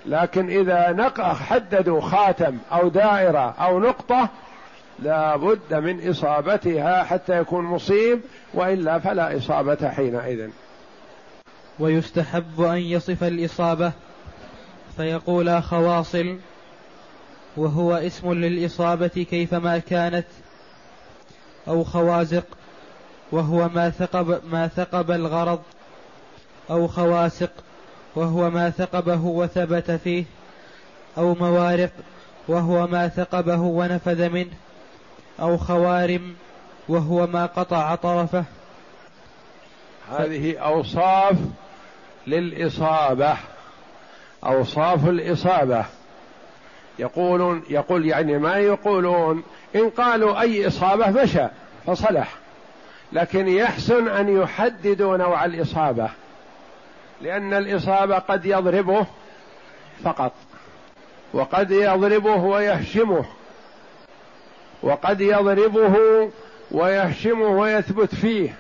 لكن 0.06 0.50
إذا 0.50 0.92
نق 0.92 1.22
حددوا 1.22 2.02
خاتم 2.02 2.58
أو 2.72 2.88
دائرة 2.88 3.56
أو 3.60 3.80
نقطة 3.80 4.30
لا 5.00 5.36
بد 5.36 5.74
من 5.74 6.10
إصابتها 6.10 7.04
حتى 7.04 7.40
يكون 7.40 7.66
مصيب 7.66 8.22
وإلا 8.54 9.00
فلا 9.00 9.38
إصابة 9.38 9.90
حينئذ. 9.90 10.50
ويستحب 11.80 12.62
أن 12.62 12.78
يصف 12.78 13.24
الإصابة 13.24 13.92
فيقول 14.98 15.64
خواصل 15.64 16.38
وهو 17.58 17.96
اسم 17.96 18.34
للإصابة 18.34 19.08
كيفما 19.08 19.78
كانت 19.78 20.26
أو 21.68 21.84
خوازق 21.84 22.46
وهو 23.32 23.70
ما 23.70 23.90
ثقب 23.90 24.42
ما 24.52 24.68
ثقب 24.68 25.12
الغرض 25.12 25.62
أو 26.70 26.88
خواسق 26.88 27.52
وهو 28.16 28.50
ما 28.50 28.70
ثقبه 28.70 29.26
وثبت 29.26 29.92
فيه 29.92 30.26
أو 31.18 31.36
موارق 31.36 31.92
وهو 32.48 32.88
ما 32.88 33.08
ثقبه 33.08 33.60
ونفذ 33.62 34.30
منه 34.30 34.52
أو 35.40 35.58
خوارم 35.58 36.36
وهو 36.90 37.28
ما 37.28 37.46
قطع 37.46 37.96
طرفه. 37.96 38.44
هذه 40.12 40.58
أوصاف 40.58 41.38
للإصابة 42.28 43.38
أوصاف 44.46 45.10
الإصابة. 45.10 45.86
يقولون 47.00 47.64
يقول 47.70 48.06
يعني 48.06 48.38
ما 48.38 48.58
يقولون. 48.58 49.44
إن 49.76 49.90
قالوا 49.90 50.42
أي 50.42 50.68
إصابة 50.68 51.10
مشى 51.10 51.48
فصلح. 51.88 52.36
لكن 53.14 53.48
يحسن 53.48 54.08
أن 54.08 54.42
يحددوا 54.42 55.18
نوع 55.18 55.46
الإصابة. 55.46 56.10
لأن 57.22 57.54
الإصابة 57.54 58.20
قد 58.20 58.46
يضربه 58.46 59.06
فقط. 60.04 60.32
وقد 61.34 61.72
يضربه 61.72 62.36
ويهشمه. 62.36 63.26
وقد 64.84 65.22
يضربه 65.22 65.96
ويهشمه 66.72 67.48
ويثبت 67.48 68.16
فيه. 68.16 68.56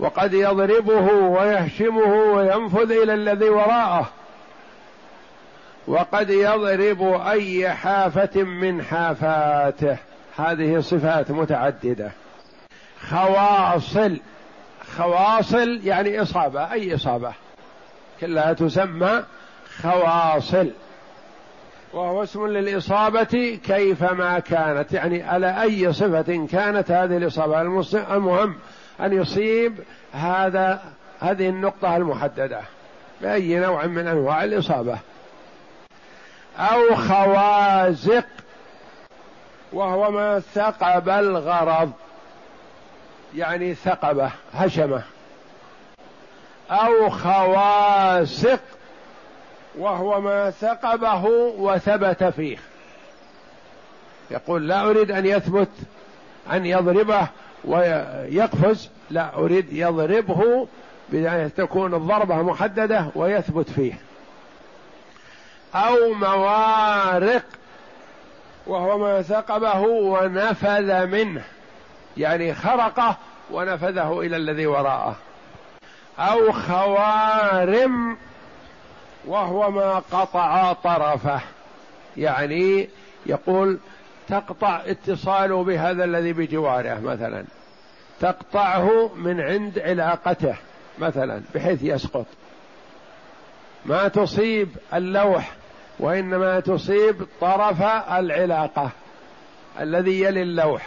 وقد 0.00 0.34
يضربه 0.34 1.12
ويهشمه 1.12 2.14
وينفذ 2.34 2.92
إلى 2.92 3.14
الذي 3.14 3.48
وراءه. 3.48 4.10
وقد 5.86 6.30
يضرب 6.30 7.02
أي 7.02 7.70
حافة 7.70 8.42
من 8.42 8.82
حافاته. 8.82 9.96
هذه 10.36 10.80
صفات 10.80 11.30
متعددة. 11.30 12.10
خواصل. 13.10 14.20
خواصل 14.96 15.80
يعني 15.84 16.22
إصابة 16.22 16.72
أي 16.72 16.94
إصابة؟ 16.94 17.32
كلها 18.20 18.52
تسمى 18.52 19.24
خواصل. 19.82 20.70
وهو 21.92 22.22
اسم 22.22 22.46
للإصابة 22.46 23.58
كيفما 23.64 24.38
كانت. 24.38 24.92
يعني 24.92 25.22
على 25.22 25.62
أي 25.62 25.92
صفة 25.92 26.46
كانت 26.52 26.90
هذه 26.90 27.16
الإصابة. 27.16 27.60
المهم 27.60 28.56
أن 29.00 29.12
يصيب 29.12 29.78
هذا 30.12 30.82
هذه 31.20 31.48
النقطة 31.48 31.96
المحددة. 31.96 32.60
بأي 33.22 33.58
نوع 33.58 33.86
من 33.86 34.06
أنواع 34.06 34.44
الإصابة؟ 34.44 34.98
أو 36.58 36.94
خوازق 36.94 38.24
وهو 39.72 40.10
ما 40.10 40.40
ثقب 40.40 41.08
الغرض 41.08 41.92
يعني 43.36 43.74
ثقبه 43.74 44.30
هشمه 44.54 45.02
أو 46.70 47.10
خواسق 47.10 48.60
وهو 49.78 50.20
ما 50.20 50.50
ثقبه 50.50 51.24
وثبت 51.58 52.24
فيه. 52.24 52.56
يقول 54.30 54.68
لا 54.68 54.90
أريد 54.90 55.10
أن 55.10 55.26
يثبت 55.26 55.70
أن 56.52 56.66
يضربه 56.66 57.28
ويقفز 57.64 58.90
لا 59.10 59.34
أريد 59.34 59.72
يضربه 59.72 60.68
بأن 61.08 61.54
تكون 61.54 61.94
الضربة 61.94 62.42
محددة 62.42 63.06
ويثبت 63.14 63.70
فيه. 63.70 63.94
أو 65.74 66.12
موارق 66.14 67.42
وهو 68.66 68.98
ما 68.98 69.22
ثقبه 69.22 69.80
ونفذ 69.80 71.06
منه 71.06 71.44
يعني 72.16 72.54
خرقه 72.54 73.16
ونفذه 73.50 74.20
إلى 74.20 74.36
الذي 74.36 74.66
وراءه. 74.66 75.16
أو 76.18 76.52
خوارم 76.52 78.16
وهو 79.26 79.70
ما 79.70 80.02
قطع 80.12 80.72
طرفه. 80.72 81.40
يعني 82.16 82.88
يقول 83.26 83.78
تقطع 84.28 84.80
اتصاله 84.86 85.64
بهذا 85.64 86.04
الذي 86.04 86.32
بجواره 86.32 87.00
مثلا. 87.00 87.44
تقطعه 88.20 89.14
من 89.14 89.40
عند 89.40 89.78
علاقته 89.78 90.54
مثلا 90.98 91.42
بحيث 91.54 91.82
يسقط. 91.82 92.26
ما 93.86 94.08
تصيب 94.08 94.68
اللوح 94.94 95.52
وإنما 95.98 96.60
تصيب 96.60 97.26
طرف 97.40 97.82
العلاقة 98.12 98.90
الذي 99.80 100.20
يلي 100.20 100.42
اللوح. 100.42 100.86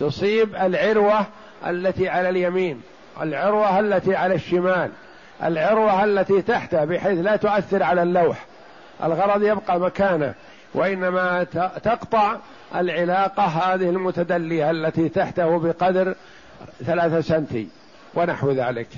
تصيب 0.00 0.54
العروة 0.56 1.26
التي 1.66 2.08
على 2.08 2.28
اليمين 2.28 2.82
العروة 3.20 3.80
التي 3.80 4.16
على 4.16 4.34
الشمال 4.34 4.90
العروة 5.42 6.04
التي 6.04 6.42
تحته 6.42 6.84
بحيث 6.84 7.18
لا 7.18 7.36
تؤثر 7.36 7.82
على 7.82 8.02
اللوح. 8.02 8.46
الغرض 9.04 9.42
يبقى 9.42 9.80
مكانه 9.80 10.34
وإنما 10.74 11.44
تقطع 11.82 12.36
العلاقة 12.74 13.42
هذه 13.42 13.90
المتدلية 13.90 14.70
التي 14.70 15.08
تحته 15.08 15.58
بقدر 15.58 16.14
ثلاثة 16.86 17.20
سنتي 17.20 17.68
ونحو 18.14 18.50
ذلك. 18.50 18.88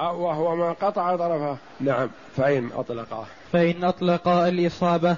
وهو 0.00 0.56
ما 0.56 0.72
قطع 0.72 1.16
طرفه. 1.16 1.56
نعم. 1.80 2.10
فإن 2.36 2.70
أطلقه. 2.76 3.24
فإن 3.52 3.84
أطلق 3.84 4.28
الإصابة 4.28 5.16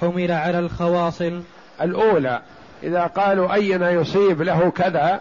حمل 0.00 0.32
على 0.32 0.58
الخواصل. 0.58 1.42
الأولى 1.80 2.42
إذا 2.82 3.06
قالوا 3.06 3.54
أين 3.54 3.82
يصيب 3.82 4.42
له 4.42 4.70
كذا 4.70 5.20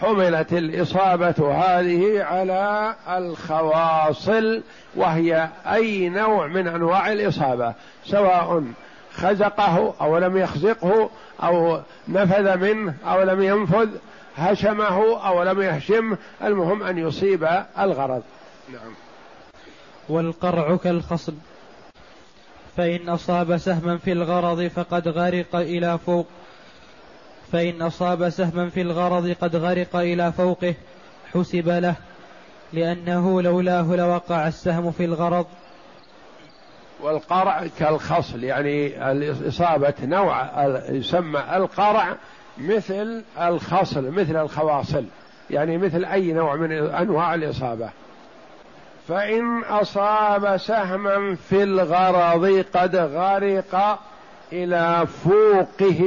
حملت 0.00 0.52
الإصابة 0.52 1.52
هذه 1.52 2.22
على 2.22 2.94
الخواصل 3.08 4.62
وهي 4.96 5.48
أي 5.72 6.08
نوع 6.08 6.46
من 6.46 6.68
أنواع 6.68 7.12
الإصابة 7.12 7.74
سواء 8.04 8.64
خزقه 9.14 9.94
أو 10.00 10.18
لم 10.18 10.36
يخزقه 10.36 11.10
أو 11.42 11.80
نفذ 12.08 12.56
منه 12.56 12.94
أو 13.06 13.22
لم 13.22 13.42
ينفذ 13.42 13.88
هشمه 14.36 15.26
أو 15.28 15.42
لم 15.42 15.62
يهشمه 15.62 16.18
المهم 16.42 16.82
أن 16.82 16.98
يصيب 16.98 17.48
الغرض. 17.78 18.22
نعم. 18.72 18.94
والقرع 20.08 20.76
كالخصب. 20.76 21.34
فإن 22.76 23.08
أصاب 23.08 23.56
سهما 23.56 23.98
في 23.98 24.12
الغرض 24.12 24.66
فقد 24.66 25.08
غرق 25.08 25.56
إلى 25.56 25.98
فوق. 25.98 26.26
فإن 27.52 27.82
أصاب 27.82 28.28
سهما 28.28 28.70
في 28.70 28.80
الغرض 28.80 29.36
قد 29.40 29.56
غرق 29.56 29.96
إلى 29.96 30.32
فوقه. 30.32 30.74
حسب 31.34 31.68
له 31.68 31.94
لأنه 32.72 33.42
لولاه 33.42 33.96
لوقع 33.96 34.48
السهم 34.48 34.92
في 34.92 35.04
الغرض. 35.04 35.46
والقرع 37.00 37.66
كالخصل 37.78 38.44
يعني 38.44 39.10
الإصابة 39.12 39.94
نوع 40.02 40.64
يسمى 40.88 41.40
القرع 41.56 42.16
مثل 42.58 43.24
الخصل 43.40 44.10
مثل 44.10 44.36
الخواصل 44.36 45.04
يعني 45.50 45.78
مثل 45.78 46.04
أي 46.04 46.32
نوع 46.32 46.56
من 46.56 46.72
أنواع 46.72 47.34
الإصابة. 47.34 47.90
فإن 49.08 49.62
أصاب 49.62 50.56
سهما 50.56 51.36
في 51.48 51.62
الغرض 51.62 52.64
قد 52.74 52.96
غرق 52.96 53.98
إلى 54.52 55.06
فوقه 55.06 56.00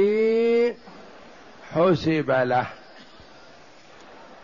حسب 1.74 2.30
له. 2.30 2.66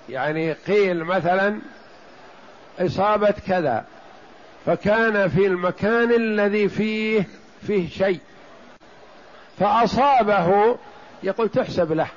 يعني 0.09 0.53
قيل 0.53 1.05
مثلا 1.05 1.59
إصابة 2.81 3.35
كذا 3.47 3.85
فكان 4.67 5.29
في 5.29 5.47
المكان 5.47 6.13
الذي 6.13 6.69
فيه 6.69 7.29
فيه 7.67 7.89
شيء 7.89 8.21
فأصابه 9.59 10.77
يقول 11.25 11.49
تحسب 11.49 11.93
له 11.93 12.09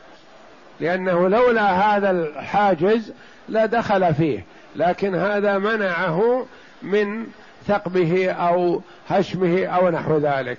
لأنه 0.79 1.29
لولا 1.29 1.71
هذا 1.71 2.11
الحاجز 2.11 3.13
لا 3.49 3.65
دخل 3.65 4.13
فيه 4.13 4.45
لكن 4.75 5.15
هذا 5.15 5.57
منعه 5.57 6.45
من 6.81 7.25
ثقبه 7.67 8.31
أو 8.31 8.81
هشمه 9.09 9.65
أو 9.65 9.89
نحو 9.89 10.17
ذلك. 10.17 10.57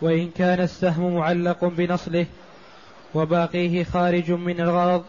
وإن 0.00 0.30
كان 0.30 0.60
السهم 0.60 1.16
معلق 1.16 1.64
بنصله 1.64 2.26
وباقيه 3.14 3.84
خارج 3.84 4.30
من 4.30 4.60
الغرض 4.60 5.04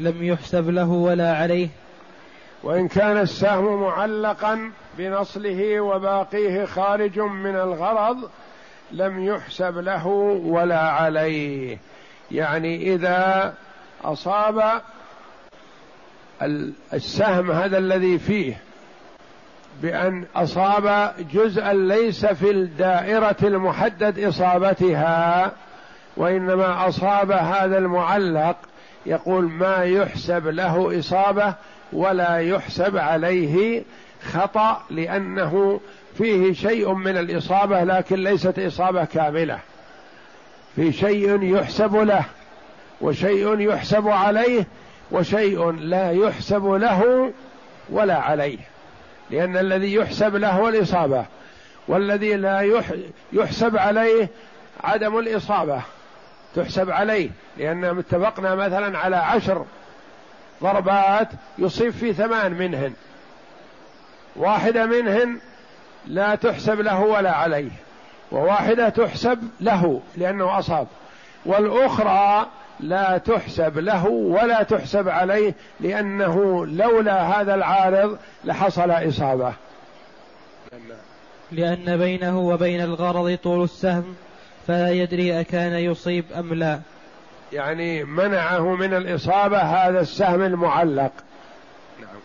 لم 0.00 0.24
يحسب 0.24 0.70
له 0.70 0.88
ولا 0.88 1.36
عليه. 1.36 1.68
وإن 2.62 2.88
كان 2.88 3.16
السهم 3.16 3.82
معلقا 3.82 4.72
بنصله 4.98 5.80
وباقيه 5.80 6.64
خارج 6.64 7.18
من 7.20 7.56
الغرض 7.56 8.30
لم 8.92 9.24
يحسب 9.24 9.78
له 9.78 10.06
ولا 10.44 10.80
عليه. 10.80 11.78
يعني 12.30 12.94
إذا 12.94 13.54
أصاب 14.04 14.82
السهم 16.92 17.50
هذا 17.50 17.78
الذي 17.78 18.18
فيه 18.18 18.56
بأن 19.82 20.24
أصاب 20.36 21.14
جزءا 21.32 21.72
ليس 21.72 22.26
في 22.26 22.50
الدائرة 22.50 23.36
المحدد 23.42 24.18
إصابتها 24.18 25.52
وإنما 26.16 26.88
أصاب 26.88 27.30
هذا 27.30 27.78
المعلق 27.78 28.56
يقول 29.06 29.44
ما 29.44 29.84
يحسب 29.84 30.46
له 30.48 30.98
إصابة 30.98 31.54
ولا 31.92 32.38
يحسب 32.38 32.96
عليه 32.96 33.82
خطأ 34.32 34.82
لأنه 34.90 35.80
فيه 36.18 36.52
شيء 36.52 36.92
من 36.92 37.16
الإصابة 37.16 37.84
لكن 37.84 38.16
ليست 38.16 38.58
إصابة 38.58 39.04
كاملة. 39.04 39.58
في 40.76 40.92
شيء 40.92 41.42
يحسب 41.42 41.96
له 41.96 42.24
وشيء 43.00 43.58
يحسب 43.60 44.08
عليه 44.08 44.66
وشيء 45.10 45.70
لا 45.70 46.10
يحسب 46.10 46.66
له 46.66 47.32
ولا 47.90 48.16
عليه. 48.16 48.58
لأن 49.30 49.56
الذي 49.56 49.94
يحسب 49.94 50.36
له 50.36 50.68
الإصابة 50.68 51.24
والذي 51.88 52.36
لا 52.36 52.82
يحسب 53.32 53.76
عليه 53.76 54.28
عدم 54.84 55.18
الإصابة. 55.18 55.80
تحسب 56.54 56.90
عليه 56.90 57.30
لأن 57.56 57.84
اتفقنا 57.84 58.54
مثلا 58.54 58.98
على 58.98 59.16
عشر 59.16 59.64
ضربات 60.62 61.28
يصيب 61.58 61.90
في 61.90 62.12
ثمان 62.12 62.52
منهن. 62.52 62.92
واحدة 64.36 64.86
منهن 64.86 65.38
لا 66.06 66.34
تحسب 66.34 66.80
له 66.80 67.00
ولا 67.00 67.32
عليه 67.32 67.70
وواحدة 68.32 68.88
تحسب 68.88 69.38
له 69.60 70.00
لأنه 70.16 70.58
أصاب. 70.58 70.86
والأخرى 71.46 72.46
لا 72.80 73.18
تحسب 73.18 73.78
له 73.78 74.06
ولا 74.08 74.62
تحسب 74.62 75.08
عليه 75.08 75.54
لأنه 75.80 76.66
لولا 76.66 77.22
هذا 77.22 77.54
العارض 77.54 78.18
لحصل 78.44 78.90
إصابة. 78.90 79.52
لأن 81.52 81.96
بينه 81.96 82.38
وبين 82.38 82.80
الغرض 82.80 83.38
طول 83.42 83.64
السهم 83.64 84.14
فلا 84.66 84.90
يدري 84.90 85.40
أكان 85.40 85.72
يصيب 85.72 86.24
أم 86.38 86.54
لا. 86.54 86.80
يعني 87.52 88.04
منعه 88.04 88.74
من 88.74 88.94
الإصابة 88.94 89.58
هذا 89.58 90.00
السهم 90.00 90.42
المعلق 90.42 91.12
نعم. 92.00 92.20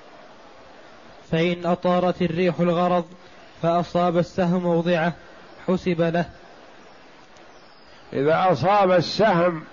فإن 1.32 1.66
أطارت 1.66 2.22
الريح 2.22 2.60
الغرض 2.60 3.06
فأصاب 3.62 4.18
السهم 4.18 4.64
موضعه 4.64 5.14
حسب 5.68 6.02
له 6.02 6.26
إذا 8.14 8.52
أصاب 8.52 8.92
السهم 8.92 9.64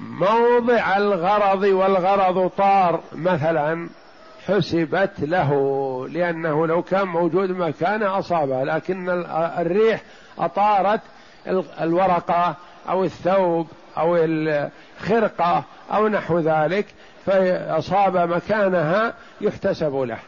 موضع 0.00 0.96
الغرض 0.96 1.62
والغرض 1.62 2.48
طار 2.48 3.00
مثلا 3.12 3.88
حسبت 4.46 5.12
له 5.18 5.52
لأنه 6.08 6.66
لو 6.66 6.82
كان 6.82 7.08
موجود 7.08 7.50
مكانه 7.50 8.18
أصابه 8.18 8.64
لكن 8.64 9.24
الريح 9.58 10.02
أطارت 10.38 11.00
الورقة 11.80 12.56
أو 12.88 13.04
الثوب 13.04 13.66
أو 13.98 14.16
الخرقة 14.16 15.64
أو 15.92 16.08
نحو 16.08 16.38
ذلك 16.38 16.86
فأصاب 17.26 18.16
مكانها 18.16 19.14
يحتسب 19.40 19.94
له. 19.96 20.18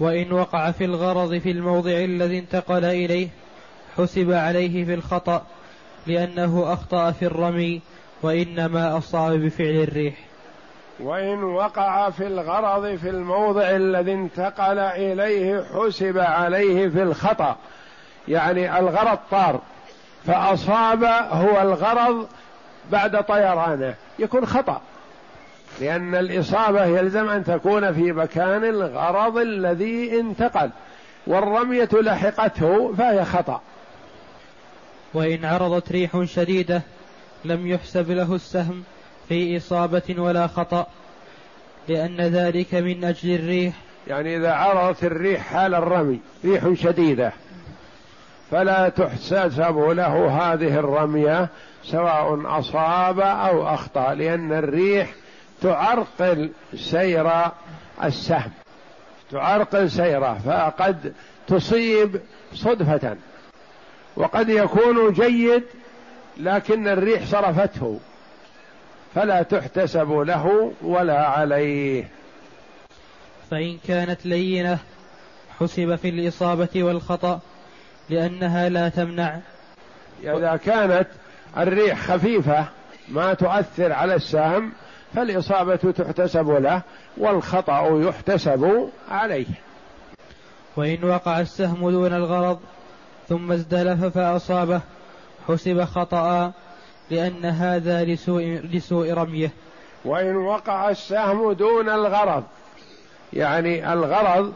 وإن 0.00 0.32
وقع 0.32 0.70
في 0.70 0.84
الغرض 0.84 1.38
في 1.38 1.50
الموضع 1.50 1.90
الذي 1.90 2.38
انتقل 2.38 2.84
إليه 2.84 3.28
حسب 3.98 4.32
عليه 4.32 4.84
في 4.84 4.94
الخطأ 4.94 5.42
لأنه 6.06 6.72
أخطأ 6.72 7.10
في 7.10 7.26
الرمي 7.26 7.80
وإنما 8.22 8.98
أصاب 8.98 9.32
بفعل 9.32 9.82
الريح. 9.82 10.14
وإن 11.00 11.44
وقع 11.44 12.10
في 12.10 12.26
الغرض 12.26 12.96
في 12.96 13.10
الموضع 13.10 13.70
الذي 13.70 14.12
انتقل 14.12 14.78
إليه 14.78 15.64
حسب 15.74 16.18
عليه 16.18 16.88
في 16.88 17.02
الخطأ. 17.02 17.56
يعني 18.28 18.78
الغرض 18.78 19.18
طار. 19.30 19.60
فأصاب 20.26 21.04
هو 21.30 21.62
الغرض 21.62 22.26
بعد 22.92 23.24
طيرانه. 23.24 23.94
يكون 24.18 24.46
خطأ. 24.46 24.80
لأن 25.80 26.14
الإصابة 26.14 26.84
يلزم 26.84 27.28
أن 27.28 27.44
تكون 27.44 27.92
في 27.92 28.12
مكان 28.12 28.64
الغرض 28.64 29.38
الذي 29.38 30.20
انتقل. 30.20 30.70
والرمية 31.26 31.88
لحقته 31.92 32.94
فهي 32.98 33.24
خطأ. 33.24 33.60
وإن 35.14 35.44
عرضت 35.44 35.92
ريح 35.92 36.24
شديدة 36.24 36.82
لم 37.44 37.66
يحسب 37.66 38.10
له 38.10 38.34
السهم 38.34 38.84
في 39.28 39.56
إصابة 39.56 40.14
ولا 40.18 40.46
خطأ 40.46 40.86
لأن 41.88 42.20
ذلك 42.20 42.74
من 42.74 43.04
أجل 43.04 43.34
الريح. 43.34 43.74
يعني 44.06 44.36
إذا 44.36 44.52
عرضت 44.52 45.04
الريح 45.04 45.40
حال 45.40 45.74
الرمي 45.74 46.20
ريح 46.44 46.72
شديدة. 46.74 47.32
فلا 48.54 48.88
تحسب 48.88 49.78
له 49.78 50.28
هذه 50.28 50.78
الرمية 50.78 51.48
سواء 51.84 52.58
أصاب 52.58 53.20
أو 53.20 53.74
أخطأ 53.74 54.14
لأن 54.14 54.52
الريح 54.52 55.14
تعرقل 55.62 56.50
سير 56.74 57.30
السهم. 58.04 58.50
تعرقل 59.30 59.90
سيره 59.90 60.38
فقد 60.46 61.14
تصيب 61.46 62.20
صدفة. 62.54 63.16
وقد 64.16 64.48
يكون 64.48 65.12
جيد 65.12 65.62
لكن 66.36 66.88
الريح 66.88 67.26
صرفته. 67.26 68.00
فلا 69.14 69.42
تحتسب 69.42 70.12
له 70.12 70.72
ولا 70.82 71.26
عليه. 71.26 72.08
فإن 73.50 73.78
كانت 73.88 74.26
لينة 74.26 74.78
حسب 75.60 75.96
في 75.96 76.08
الإصابة 76.08 76.82
والخطأ. 76.84 77.40
لأنها 78.10 78.68
لا 78.68 78.88
تمنع. 78.88 79.38
إذا 80.22 80.56
كانت 80.56 81.06
الريح 81.58 82.12
خفيفة 82.12 82.68
ما 83.08 83.34
تؤثر 83.34 83.92
على 83.92 84.14
السهم 84.14 84.72
فالإصابة 85.14 85.76
تحتسب 85.76 86.50
له 86.50 86.82
والخطأ 87.16 88.02
يحتسب 88.02 88.88
عليه. 89.10 89.46
وإن 90.76 91.04
وقع 91.04 91.40
السهم 91.40 91.90
دون 91.90 92.12
الغرض 92.12 92.60
ثم 93.28 93.52
ازدلف 93.52 94.04
فأصابه 94.04 94.80
حسب 95.48 95.84
خطأ 95.84 96.52
لأن 97.10 97.44
هذا 97.44 98.04
لسوء, 98.04 98.42
لسوء 98.42 99.12
رميه. 99.12 99.50
وإن 100.04 100.36
وقع 100.36 100.90
السهم 100.90 101.52
دون 101.52 101.88
الغرض 101.88 102.44
يعني 103.32 103.92
الغرض 103.92 104.52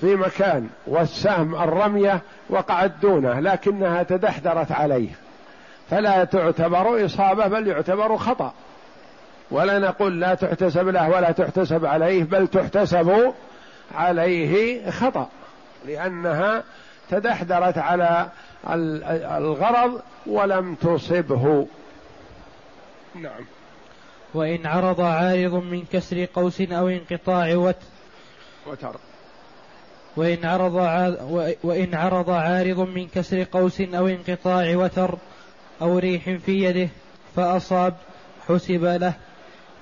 في 0.00 0.16
مكان 0.16 0.68
والسهم 0.86 1.54
الرمية 1.54 2.20
وقعت 2.50 2.92
دونه 3.02 3.40
لكنها 3.40 4.02
تدحدرت 4.02 4.72
عليه. 4.72 5.08
فلا 5.90 6.24
تعتبر 6.24 7.04
إصابة 7.04 7.46
بل 7.46 7.66
يعتبر 7.66 8.16
خطأ. 8.16 8.52
ولا 9.50 9.78
نقول 9.78 10.20
لا 10.20 10.34
تحتسب 10.34 10.88
له 10.88 11.10
ولا 11.10 11.32
تحتسب 11.32 11.86
عليه 11.86 12.24
بل 12.24 12.48
تحتسب 12.48 13.32
عليه 13.94 14.90
خطأ. 14.90 15.28
لأنها 15.86 16.62
تدحدرت 17.10 17.78
على 17.78 18.28
الغرض 19.38 20.00
ولم 20.26 20.74
تصبه. 20.74 21.66
نعم. 23.14 23.44
وإن 24.34 24.66
عرض 24.66 25.00
عارض 25.00 25.54
من 25.54 25.84
كسر 25.92 26.24
قوس 26.34 26.60
أو 26.60 26.88
انقطاع 26.88 27.56
وت 27.56 27.76
وتر 28.66 28.96
وإن 30.16 30.44
عرض 30.44 30.74
وإن 31.62 31.94
عرض 31.94 32.30
عارض 32.30 32.80
من 32.80 33.08
كسر 33.08 33.42
قوس 33.42 33.80
أو 33.80 34.08
انقطاع 34.08 34.76
وتر 34.76 35.18
أو 35.82 35.98
ريح 35.98 36.30
في 36.30 36.64
يده 36.64 36.88
فأصاب 37.36 37.94
حسب 38.48 38.84
له 38.84 39.14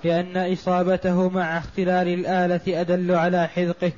لأن 0.05 0.53
إصابته 0.53 1.29
مع 1.29 1.59
اختلال 1.59 2.09
الآلة 2.09 2.81
أدل 2.81 3.15
على 3.15 3.49
حذقه. 3.49 3.93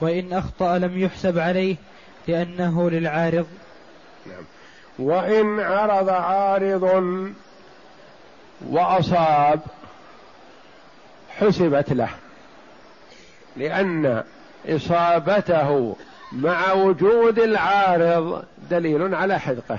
وإن 0.00 0.32
أخطأ 0.32 0.78
لم 0.78 0.98
يحسب 0.98 1.38
عليه 1.38 1.76
لأنه 2.28 2.90
للعارض. 2.90 3.46
نعم. 4.26 4.44
وإن 4.98 5.60
عرض 5.60 6.08
عارض 6.08 7.04
وأصاب 8.68 9.60
حسبت 11.38 11.92
له 11.92 12.08
لأن 13.56 14.24
إصابته 14.68 15.96
مع 16.32 16.72
وجود 16.72 17.38
العارض 17.38 18.44
دليل 18.70 19.14
على 19.14 19.38
حذقه. 19.38 19.78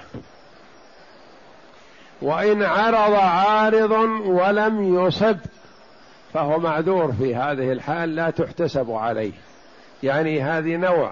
وإن 2.21 2.63
عرض 2.63 3.13
عارض 3.13 3.91
ولم 4.25 4.95
يصب 4.95 5.37
فهو 6.33 6.59
معذور 6.59 7.11
في 7.11 7.35
هذه 7.35 7.71
الحال 7.71 8.15
لا 8.15 8.29
تحتسب 8.29 8.91
عليه. 8.91 9.31
يعني 10.03 10.41
هذه 10.41 10.75
نوع 10.75 11.11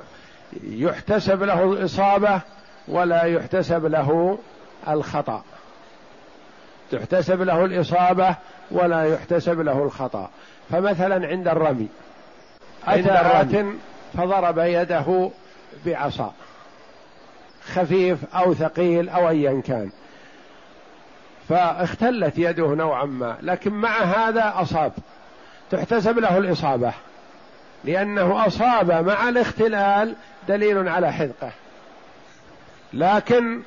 يحتسب 0.63 1.43
له 1.43 1.63
الإصابة 1.63 2.41
ولا 2.87 3.23
يحتسب 3.23 3.85
له 3.85 4.37
الخطأ. 4.87 5.43
تحتسب 6.91 7.41
له 7.41 7.65
الإصابة 7.65 8.35
ولا 8.71 9.03
يحتسب 9.03 9.61
له 9.61 9.83
الخطأ. 9.83 10.29
فمثلا 10.69 11.27
عند 11.27 11.47
الرمي. 11.47 11.87
أتى 12.93 13.09
فضرب 14.13 14.57
يده 14.57 15.29
بعصا. 15.85 16.33
خفيف 17.73 18.35
أو 18.35 18.53
ثقيل 18.53 19.09
أو 19.09 19.29
أيا 19.29 19.61
كان. 19.61 19.89
فاختلت 21.49 22.37
يده 22.37 22.67
نوعا 22.67 23.05
ما. 23.05 23.37
لكن 23.41 23.73
مع 23.73 23.97
هذا 23.97 24.53
أصاب. 24.55 24.91
تحتسب 25.71 26.19
له 26.19 26.37
الإصابة. 26.37 26.91
لأنه 27.83 28.47
أصاب 28.47 28.91
مع 28.91 29.29
الاختلال 29.29 30.15
دليل 30.47 30.87
على 30.87 31.13
حذقه. 31.13 31.51
لكن 32.93 33.61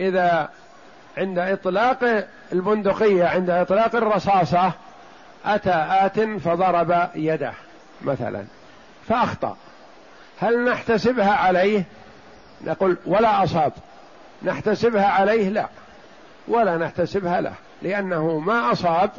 إذا 0.00 0.48
عند 1.18 1.38
إطلاق 1.38 2.26
البندقية 2.52 3.24
عند 3.24 3.50
إطلاق 3.50 3.96
الرصاصة 3.96 4.72
أتى 5.44 5.86
آت 5.90 6.20
فضرب 6.20 7.08
يده. 7.14 7.52
مثلا. 8.02 8.44
فأخطأ. 9.08 9.56
هل 10.40 10.64
نحتسبها 10.64 11.32
عليه؟ 11.32 11.84
نقول 12.66 12.96
ولا 13.06 13.44
أصاب. 13.44 13.72
نحتسبها 14.42 15.06
عليه؟ 15.06 15.48
لا. 15.48 15.68
ولا 16.48 16.76
نحتسبها 16.76 17.40
له 17.40 17.52
لأنه 17.82 18.38
ما 18.38 18.72
أصاب 18.72 19.10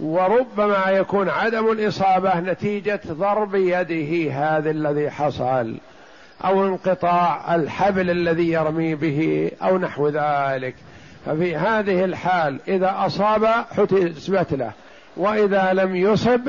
وربما 0.00 0.84
يكون 0.88 1.28
عدم 1.28 1.72
الإصابة 1.72 2.40
نتيجة 2.40 3.00
ضرب 3.06 3.54
يده 3.54 4.32
هذا 4.32 4.70
الذي 4.70 5.10
حصل 5.10 5.76
أو 6.44 6.66
انقطاع 6.66 7.54
الحبل 7.54 8.10
الذي 8.10 8.52
يرمي 8.52 8.94
به 8.94 9.50
أو 9.62 9.78
نحو 9.78 10.08
ذلك. 10.08 10.74
ففي 11.26 11.56
هذه 11.56 12.04
الحال 12.04 12.58
إذا 12.68 12.94
أصاب 12.98 13.46
حتسبت 13.46 14.52
له. 14.52 14.72
وإذا 15.20 15.72
لم 15.72 15.96
يصب 15.96 16.40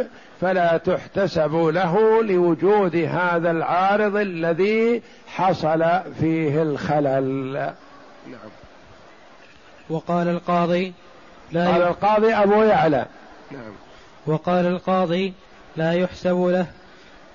فلا 0.42 0.78
تحتسب 0.78 1.56
له 1.56 2.24
لوجود 2.24 2.96
هذا 2.96 3.52
العارض 3.52 4.16
الذي 4.16 5.02
حصل 5.28 5.86
فيه 6.20 6.62
الخلل. 6.62 7.54
نعم. 8.28 8.50
وقال 9.90 10.28
القاضي 10.28 10.94
لا 11.52 11.68
قال 11.68 11.82
القاضي 11.82 12.34
أبو 12.34 12.64
يعلى. 12.64 13.06
نعم. 13.52 13.72
وقال 14.28 14.66
القاضي 14.66 15.34
لا 15.78 15.94
يحسب 15.94 16.44
له 16.44 16.66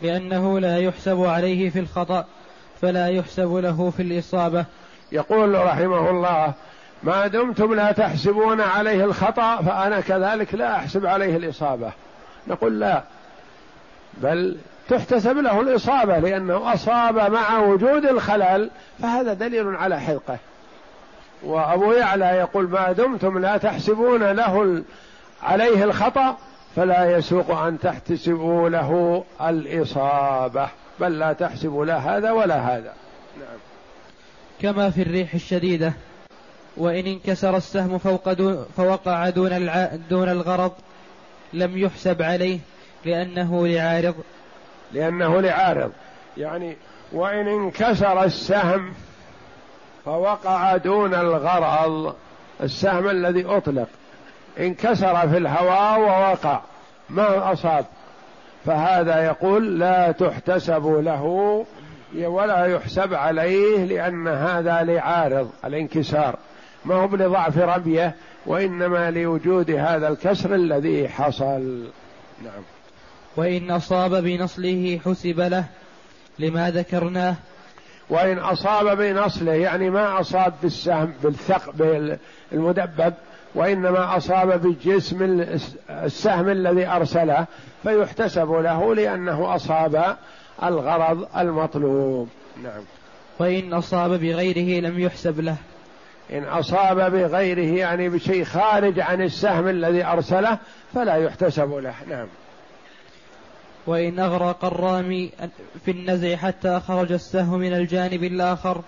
لأنه 0.03 0.61
لا 0.61 0.79
يحسب 0.79 1.21
عليه 1.21 1.71
في 1.71 1.79
الخطأ 1.79 2.25
فلا 2.81 3.09
يحسب 3.09 3.55
له 3.55 3.91
في 3.91 4.03
الإصابة. 4.03 4.65
يقول 5.13 5.55
رحمه 5.55 6.11
الله 6.11 6.55
ما 7.07 7.27
دمتم 7.27 7.75
لا 7.75 7.93
تحسبون 7.93 8.61
عليه 8.61 9.05
الخطأ 9.05 9.63
فأنا 9.63 10.01
كذلك 10.01 10.55
لا 10.55 10.77
أحسب 10.77 11.07
عليه 11.07 11.37
الإصابة. 11.37 11.93
نقول 12.49 12.81
لا 12.81 13.03
بل 14.23 14.57
تحتسب 14.89 15.39
له 15.39 15.61
الإصابة 15.61 16.19
لأنه 16.19 16.73
أصاب 16.75 17.31
مع 17.33 17.59
وجود 17.59 18.05
الخلل 18.05 18.71
فهذا 19.03 19.33
دليل 19.33 19.77
على 19.77 20.01
حلقه 20.01 20.39
وأبو 21.43 21.93
يعلى 21.93 22.25
يقول 22.25 22.69
ما 22.69 22.93
دمتم 22.93 23.39
لا 23.39 23.57
تحسبون 23.57 24.23
له 24.23 24.83
عليه 25.43 25.85
الخطأ 25.85 26.37
فلا 26.77 27.17
يسوق 27.17 27.51
أن 27.51 27.79
تحتسبوا 27.79 28.69
له 28.69 29.25
الإصابة. 29.41 30.69
بل 31.01 31.19
لا 31.19 31.33
تحسبوا 31.33 31.85
لا 31.85 31.97
هذا 31.97 32.31
ولا 32.31 32.57
هذا. 32.57 32.93
نعم. 33.39 33.59
كما 34.61 34.91
في 34.91 35.03
الريح 35.03 35.35
الشديدة. 35.35 35.93
وإن 36.77 37.07
انكسر 37.07 37.57
السهم 37.57 37.99
فوق 37.99 38.33
دون 38.33 38.67
فوقع 38.77 39.29
دون, 39.29 39.53
الع... 39.53 39.91
دون 40.11 40.29
الغرض 40.29 40.73
لم 41.53 41.79
يحسب 41.79 42.23
عليه 42.23 42.59
لأنه 43.05 43.67
لعارض. 43.67 44.15
لأنه 44.93 45.41
لعارض. 45.41 45.93
يعني 46.37 46.77
وإن 47.13 47.49
انكسر 47.49 48.25
السهم 48.25 48.93
فوقع 50.05 50.77
دون 50.77 51.15
الغرض 51.15 52.15
السهم 52.63 53.11
الذي 53.11 53.45
أطلق. 53.45 53.89
انكسر 54.59 55.29
في 55.29 55.37
الهواء 55.37 56.01
ووقع. 56.01 56.61
ما 57.11 57.53
أصاب؟ 57.53 57.87
فهذا 58.67 59.25
يقول 59.25 59.79
لا 59.79 60.13
تحتسب 60.13 60.87
له 60.87 61.25
ولا 62.15 62.67
يحسب 62.67 63.15
عليه 63.15 63.85
لأن 63.85 64.29
هذا 64.29 64.83
لعارض 64.83 65.51
الانكسار. 65.65 66.37
ما 66.87 66.95
هو 66.95 67.17
لضعف 67.17 67.59
رمية 67.59 68.15
وإنما 68.47 69.11
لوجود 69.11 69.71
هذا 69.71 70.09
الكسر 70.09 70.55
الذي 70.55 71.09
حصل. 71.09 71.89
نعم. 72.45 72.63
وإن 73.37 73.71
أصاب 73.71 74.15
بنصله 74.15 75.01
حسب 75.05 75.41
له 75.41 75.65
لما 76.39 76.71
ذكرناه. 76.71 77.35
وإن 78.11 78.39
أصاب 78.39 78.99
بنصله 78.99 79.53
يعني 79.53 79.91
ما 79.91 80.21
أصاب 80.21 80.55
بالسهم 80.63 81.13
بالثق 81.23 81.71
بالمدبب 81.71 83.15
وإنما 83.55 84.17
أصاب 84.17 84.63
بجسم 84.63 85.47
السهم 85.91 86.49
الذي 86.49 86.87
أرسله 86.87 87.47
فيحتسب 87.83 88.53
له 88.53 88.95
لأنه 88.95 89.55
أصاب 89.55 90.17
الغرض 90.63 91.29
المطلوب. 91.37 92.29
نعم. 92.63 92.83
وإن 93.39 93.73
أصاب 93.73 94.11
بغيره 94.11 94.81
لم 94.81 95.01
يحسب 95.01 95.41
له. 95.41 95.57
إن 96.33 96.45
أصاب 96.45 97.13
بغيره 97.13 97.79
يعني 97.79 98.09
بشيء 98.09 98.45
خارج 98.45 99.01
عن 99.01 99.23
السهم 99.23 99.69
الذي 99.69 100.05
أرسله 100.05 100.59
فلا 100.95 101.17
يحتسب 101.17 101.75
له. 101.75 101.95
نعم. 102.09 102.27
وإن 103.87 104.19
أغرق 104.19 104.65
الرامي 104.65 105.33
في 105.85 105.91
النزع 105.91 106.37
حتى 106.37 106.81
خرج 106.81 107.13
السهم 107.13 107.59
من 107.59 107.73
الجانب 107.73 108.25
الآخر 108.25 108.83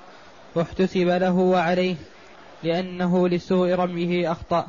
واحتسب 0.54 1.08
له 1.08 1.34
وعليه 1.34 1.94
لأنه 2.62 3.28
لسوء 3.28 3.74
رميه 3.74 4.32
أخطأ 4.32 4.66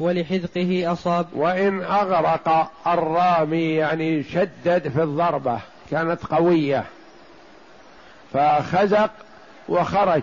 ولحذقه 0.00 0.92
أصاب. 0.92 1.26
وإن 1.34 1.82
أغرق 1.82 2.70
الرامي 2.86 3.74
يعني 3.74 4.22
شدد 4.22 4.88
في 4.88 5.02
الضربة 5.02 5.60
كانت 5.90 6.26
قوية 6.26 6.84
فخزق 8.32 9.10
وخرج. 9.68 10.22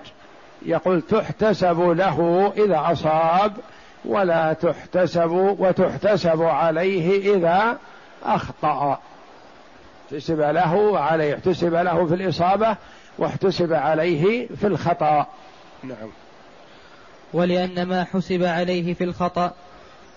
يقول 0.65 1.01
تحتسب 1.01 1.79
له 1.79 2.51
إذا 2.57 2.91
أصاب 2.91 3.53
ولا 4.05 4.53
تحتسب 4.53 5.55
وتحتسب 5.59 6.41
عليه 6.41 7.35
إذا 7.35 7.77
أخطأ. 8.23 8.99
احتسب 10.05 10.39
له 10.39 10.75
وعليه 10.75 11.35
احتسب 11.35 11.73
له 11.73 12.05
في 12.05 12.13
الإصابة 12.13 12.75
واحتسب 13.17 13.73
عليه 13.73 14.47
في 14.47 14.67
الخطأ. 14.67 15.27
نعم. 15.83 16.09
ولأن 17.33 17.83
ما 17.85 18.03
حسب 18.03 18.43
عليه 18.43 18.93
في 18.93 19.03
الخطأ 19.03 19.51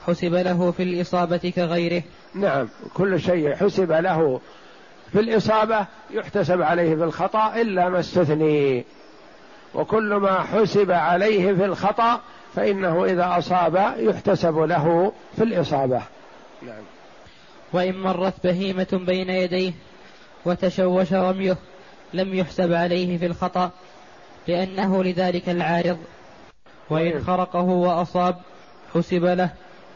حسب 0.07 0.35
له 0.35 0.71
في 0.71 0.83
الإصابة 0.83 1.53
كغيره. 1.57 2.03
نعم 2.35 2.69
كل 2.95 3.21
شيء 3.21 3.55
حسب 3.55 3.93
له 3.93 4.41
في 5.13 5.21
الإصابة 5.21 5.87
يحتسب 6.11 6.63
عليه 6.63 6.97
في 6.97 7.05
الخطأ 7.05 7.57
إلا 7.57 7.89
ما 7.89 8.01
استثني. 8.01 8.85
وكل 9.75 10.15
ما 10.15 10.43
حسب 10.43 10.91
عليه 10.91 11.53
في 11.55 11.65
الخطأ 11.65 12.21
فإنه 12.55 13.05
إذا 13.05 13.39
أصاب 13.39 13.95
يحتسب 13.99 14.59
له 14.59 15.13
في 15.37 15.45
الإصابة. 15.45 16.03
نعم. 16.63 16.83
وإن 17.73 17.99
مرت 17.99 18.35
بهيمة 18.45 19.01
بين 19.07 19.31
يديه 19.31 19.73
وتشوش 20.45 21.13
رميه 21.13 21.57
لم 22.15 22.35
يحسب 22.35 22.73
عليه 22.73 23.19
في 23.19 23.27
الخطأ 23.27 23.71
لأنه 24.49 25.05
لذلك 25.05 25.49
العارض. 25.49 25.99
وإن 26.91 27.25
خرقه 27.25 27.63
وأصاب 27.63 28.37
حسب 28.95 29.25
له 29.25 29.51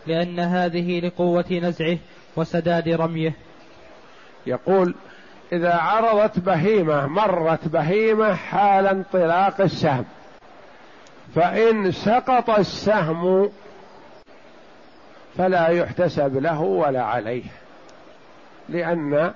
لأن 0.06 0.40
هذه 0.40 1.00
لقوة 1.00 1.44
نزعه 1.52 1.98
وسداد 2.36 2.88
رميه. 2.88 3.32
يقول 4.46 4.94
إذا 5.52 5.74
عرضت 5.74 6.38
بهيمة 6.38 7.06
مرت 7.06 7.68
بهيمة 7.68 8.35
حال 8.35 8.87
انطلاق 8.87 9.61
السهم. 9.61 10.04
فإن 11.35 11.92
سقط 11.92 12.50
السهم 12.50 13.50
فلا 15.38 15.68
يحتسب 15.68 16.42
له 16.42 16.61
ولا 16.61 17.02
عليه. 17.02 17.44
لأن 18.68 19.32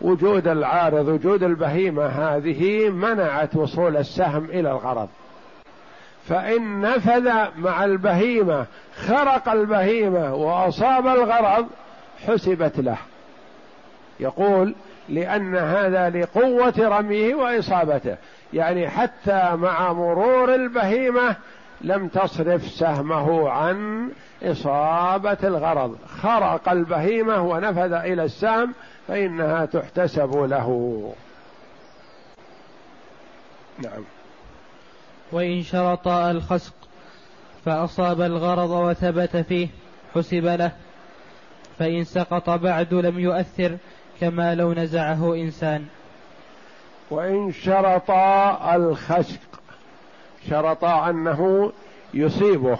وجود 0.00 0.48
العارض 0.48 1.08
وجود 1.08 1.42
البهيمة 1.42 2.06
هذه 2.06 2.88
منعت 2.88 3.56
وصول 3.56 3.96
السهم 3.96 4.44
إلى 4.44 4.70
الغرض. 4.70 5.08
فإن 6.28 6.80
نفذ 6.80 7.32
مع 7.56 7.84
البهيمة 7.84 8.66
خرق 9.06 9.48
البهيمة 9.48 10.34
وأصاب 10.34 11.06
الغرض 11.06 11.66
حسبت 12.26 12.80
له. 12.80 12.96
يقول 14.20 14.74
لأن 15.08 15.56
هذا 15.56 16.10
لقوة 16.10 16.74
رميه 16.78 17.34
وإصابته. 17.34 18.16
يعني 18.52 18.88
حتى 18.88 19.56
مع 19.56 19.92
مرور 19.92 20.54
البهيمة 20.54 21.36
لم 21.80 22.08
تصرف 22.08 22.66
سهمه 22.66 23.50
عن 23.50 24.08
إصابة 24.42 25.38
الغرض. 25.44 25.96
خرق 26.22 26.68
البهيمة 26.68 27.42
ونفذ 27.42 27.92
إلى 27.92 28.24
السهم 28.24 28.74
فإنها 29.08 29.64
تحتسب 29.64 30.36
له. 30.36 31.12
نعم. 33.78 34.04
وإن 35.32 35.62
شرط 35.62 36.08
الخسق 36.08 36.74
فأصاب 37.64 38.20
الغرض 38.20 38.70
وثبت 38.70 39.36
فيه 39.36 39.68
حسب 40.14 40.44
له. 40.44 40.72
فإن 41.78 42.04
سقط 42.04 42.50
بعد 42.50 42.94
لم 42.94 43.18
يؤثر 43.18 43.76
كما 44.20 44.54
لو 44.54 44.72
نزعه 44.72 45.34
إنسان. 45.34 45.86
وإن 47.10 47.52
شرطا 47.52 48.76
الخسق 48.76 49.40
شرطا 50.50 51.10
أنه 51.10 51.72
يصيبه. 52.14 52.78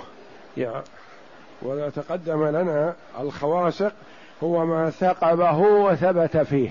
يعني 0.57 1.91
تقدم 1.91 2.47
لنا 2.47 2.95
الخواسق 3.21 3.93
هو 4.43 4.67
ما 4.67 4.91
ثقبه 4.91 5.59
وثبت 5.59 6.37
فيه. 6.37 6.71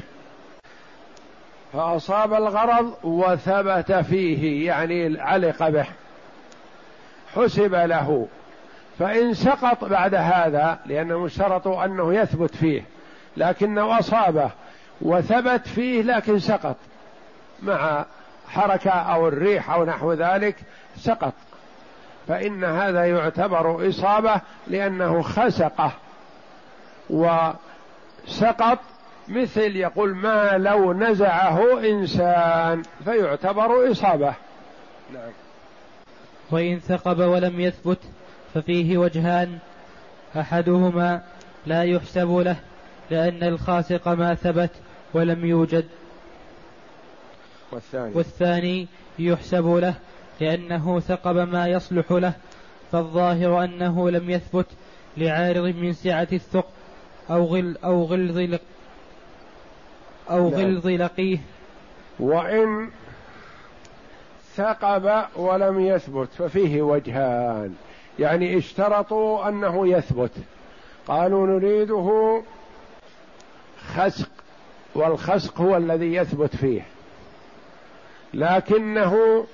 فأصاب 1.73 2.33
الغرض 2.33 2.93
وثبت 3.03 3.91
فيه 3.91 4.67
يعني 4.67 5.21
علق 5.21 5.69
به. 5.69 5.85
حسب 7.35 7.75
له. 7.75 8.27
فإن 8.99 9.33
سقط 9.33 9.85
بعد 9.85 10.15
هذا 10.15 10.79
لأنه 10.85 11.25
اشترط 11.25 11.67
أنه 11.67 12.13
يثبت 12.13 12.55
فيه. 12.55 12.83
لكنه 13.37 13.99
أصابه 13.99 14.51
وثبت 15.01 15.67
فيه 15.67 16.01
لكن 16.01 16.39
سقط. 16.39 16.75
مع 17.63 18.05
حركة 18.47 18.91
أو 18.91 19.27
الريح 19.27 19.69
أو 19.69 19.85
نحو 19.85 20.13
ذلك 20.13 20.55
سقط. 20.97 21.33
فإن 22.27 22.63
هذا 22.63 23.05
يعتبر 23.05 23.89
إصابة 23.89 24.41
لأنه 24.67 25.21
خسقه 25.21 25.91
وسقط 27.09 28.79
مثل 29.27 29.75
يقول 29.75 30.15
ما 30.15 30.57
لو 30.57 30.93
نزعه 30.93 31.79
إنسان 31.79 32.83
فيعتبر 33.05 33.91
إصابة. 33.91 34.33
نعم. 35.13 35.31
وإن 36.51 36.79
ثقب 36.79 37.19
ولم 37.19 37.59
يثبت 37.59 37.99
ففيه 38.53 38.97
وجهان 38.97 39.57
أحدهما 40.35 41.21
لا 41.65 41.83
يحسب 41.83 42.37
له 42.37 42.55
لأن 43.11 43.43
الخاسق 43.43 44.07
ما 44.07 44.35
ثبت 44.35 44.71
ولم 45.13 45.45
يوجد. 45.45 45.85
والثاني, 47.71 48.15
والثاني 48.15 48.87
يحسب 49.19 49.67
له 49.67 49.93
لأنه 50.41 50.99
ثقب 50.99 51.35
ما 51.35 51.67
يصلح 51.67 52.11
له 52.11 52.33
فالظاهر 52.91 53.63
أنه 53.63 54.09
لم 54.09 54.29
يثبت 54.29 54.65
لعارض 55.17 55.75
من 55.75 55.93
سعة 55.93 56.27
الثقب 56.33 56.69
أو 57.29 57.45
غل 57.45 57.77
أو 57.83 58.03
غلظ 58.03 58.59
أو 60.29 60.49
نعم. 60.49 60.59
غلظ 60.59 60.87
لقيه. 60.87 61.37
وإن 62.19 62.89
ثقب 64.55 65.25
ولم 65.35 65.79
يثبت 65.79 66.29
ففيه 66.37 66.81
وجهان. 66.81 67.75
يعني 68.19 68.57
اشترطوا 68.57 69.49
أنه 69.49 69.87
يثبت. 69.87 70.31
قالوا 71.07 71.47
نريده 71.47 72.43
خسق 73.95 74.29
والخسق 74.95 75.61
هو 75.61 75.77
الذي 75.77 76.13
يثبت 76.13 76.55
فيه 76.55 76.81
لكنه 78.33 79.45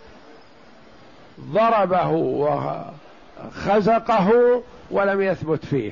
ضربه 1.40 2.08
وخزقه 3.48 4.32
ولم 4.92 5.22
يثبت 5.22 5.66
فيه. 5.66 5.92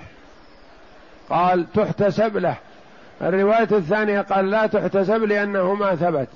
قال 1.30 1.71
تحتسب 1.73 2.38
له. 2.38 2.56
الرواية 3.21 3.67
الثانية 3.71 4.21
قال 4.21 4.51
لا 4.51 4.67
تحتسب 4.67 5.23
لأنه 5.23 5.73
ما 5.73 5.95
ثبت. 5.95 6.27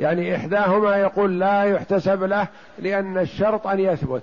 يعني 0.00 0.36
إحداهما 0.36 0.96
يقول 0.96 1.38
لا 1.40 1.62
يحتسب 1.62 2.22
له 2.22 2.46
لأن 2.78 3.18
الشرط 3.18 3.66
أن 3.66 3.80
يثبت. 3.80 4.22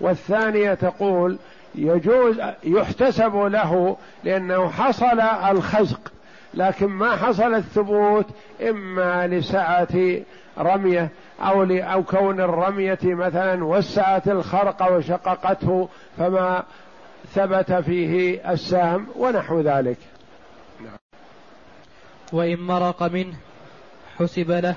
والثانية 0.00 0.74
تقول 0.74 1.38
يجوز 1.74 2.40
يحتسب 2.64 3.36
له 3.36 3.96
لأنه 4.24 4.68
حصل 4.68 5.20
الخزق. 5.20 6.12
لكن 6.54 6.86
ما 6.86 7.16
حصل 7.16 7.54
الثبوت 7.54 8.26
إما 8.68 9.26
لسعة 9.26 10.20
رمية 10.58 11.10
أو 11.40 11.62
أو 11.62 12.02
كون 12.02 12.40
الرمية 12.40 12.98
مثلا 13.04 13.64
وسعت 13.64 14.28
الخرق 14.28 14.92
وشققته 14.92 15.88
فما 16.18 16.62
ثبت 17.34 17.72
فيه 17.72 18.40
السهم 18.52 19.06
ونحو 19.16 19.60
ذلك 19.60 19.98
نعم. 20.80 20.98
وإن 22.32 22.60
مرق 22.60 23.02
منه 23.02 23.36
حسب 24.18 24.50
له 24.50 24.76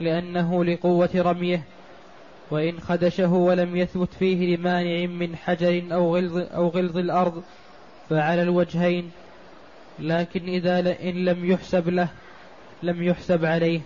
لأنه 0.00 0.64
لقوة 0.64 1.10
رميه 1.16 1.62
وإن 2.50 2.80
خدشه 2.80 3.32
ولم 3.32 3.76
يثبت 3.76 4.14
فيه 4.14 4.56
لمانع 4.56 5.06
من 5.06 5.36
حجر 5.36 5.82
أو 5.92 6.16
غلظ, 6.16 6.36
أو 6.38 6.68
غلظ 6.68 6.96
الأرض 6.96 7.42
فعلى 8.10 8.42
الوجهين 8.42 9.10
لكن 9.98 10.48
إذا 10.48 10.78
إن 10.78 11.24
لم 11.24 11.50
يحسب 11.50 11.88
له 11.88 12.08
لم 12.82 13.02
يحسب 13.02 13.44
عليه. 13.44 13.80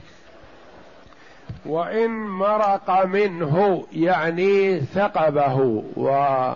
وإن 1.67 2.11
مرق 2.11 3.05
منه 3.05 3.87
يعني 3.93 4.81
ثقبه 4.81 5.83
و 5.97 6.53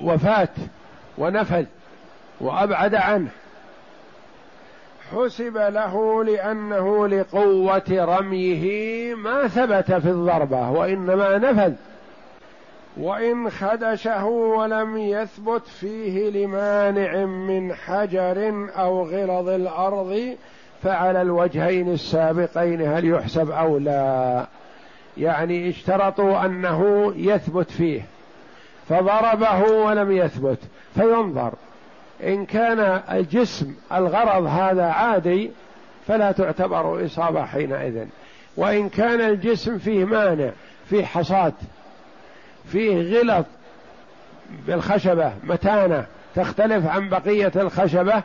وفات 0.00 0.50
ونفذ 1.18 1.64
وأبعد 2.40 2.94
عنه. 2.94 3.28
حسب 5.12 5.56
له 5.56 6.24
لأنه 6.24 7.08
لقوة 7.08 7.82
رميه 7.90 9.14
ما 9.14 9.48
ثبت 9.48 9.92
في 9.92 10.10
الضربة 10.10 10.70
وإنما 10.70 11.38
نفذ 11.38 11.72
وإن 12.98 13.50
خدشه 13.50 14.26
ولم 14.26 14.96
يثبت 14.96 15.66
فيه 15.66 16.30
لمانع 16.30 17.24
من 17.24 17.74
حجر 17.74 18.68
أو 18.76 19.02
غلظ 19.02 19.48
الأرض 19.48 20.36
فعلى 20.82 21.22
الوجهين 21.22 21.92
السابقين 21.92 22.82
هل 22.82 23.08
يحسب 23.08 23.50
أو 23.50 23.78
لا؟ 23.78 24.46
يعني 25.18 25.68
اشترطوا 25.68 26.44
أنه 26.44 27.12
يثبت 27.16 27.70
فيه 27.70 28.02
فضربه 28.88 29.62
ولم 29.62 30.12
يثبت 30.12 30.58
فينظر. 30.94 31.52
إن 32.22 32.46
كان 32.46 33.00
الجسم 33.10 33.74
الغرض 33.92 34.46
هذا 34.46 34.84
عادي 34.84 35.50
فلا 36.06 36.32
تعتبر 36.32 37.04
إصابة 37.04 37.44
حينئذ. 37.44 38.06
وإن 38.56 38.88
كان 38.88 39.20
الجسم 39.20 39.78
فيه 39.78 40.04
مانع 40.04 40.50
فيه 40.90 41.04
حصاد 41.04 41.54
فيه 42.72 43.20
غلط 43.20 43.46
بالخشبة 44.66 45.32
متانة 45.44 46.06
تختلف 46.36 46.86
عن 46.86 47.08
بقية 47.08 47.52
الخشبة 47.56 48.22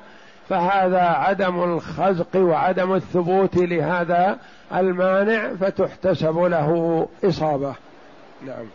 فهذا 0.49 1.01
عدم 1.01 1.63
الخزق 1.63 2.35
وعدم 2.35 2.93
الثبوت 2.93 3.57
لهذا 3.57 4.37
المانع 4.73 5.53
فتحتسب 5.53 6.37
له 6.37 7.07
إصابة. 7.23 7.75
نعم. 8.45 8.65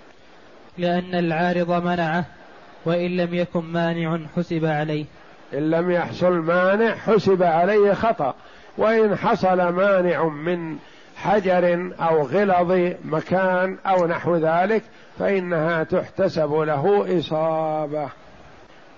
لأن 0.78 1.14
العارض 1.14 1.70
منعه 1.70 2.24
وإن 2.84 3.16
لم 3.16 3.34
يكن 3.34 3.64
مانع 3.64 4.18
حسب 4.36 4.64
عليه. 4.64 5.04
إن 5.54 5.70
لم 5.70 5.90
يحصل 5.90 6.32
مانع 6.32 6.94
حسب 6.94 7.42
عليه 7.42 7.92
خطأ 7.92 8.34
وإن 8.78 9.16
حصل 9.16 9.68
مانع 9.68 10.24
من 10.24 10.76
حجر 11.22 11.92
أو 12.00 12.22
غلظ 12.22 12.92
مكان 13.04 13.78
أو 13.86 14.06
نحو 14.06 14.36
ذلك 14.36 14.82
فإنها 15.18 15.84
تحتسب 15.84 16.54
له 16.54 17.18
إصابة. 17.18 18.08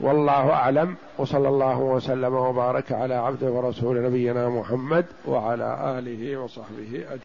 والله 0.01 0.51
أعلم 0.51 0.97
وصلى 1.19 1.49
الله 1.49 1.79
وسلم 1.79 2.35
وبارك 2.35 2.93
على 2.93 3.15
عبده 3.15 3.51
ورسول 3.51 4.03
نبينا 4.03 4.49
محمد 4.49 5.07
وعلى 5.27 5.99
آله 5.99 6.37
وصحبه 6.37 7.05
أجمعين. 7.11 7.19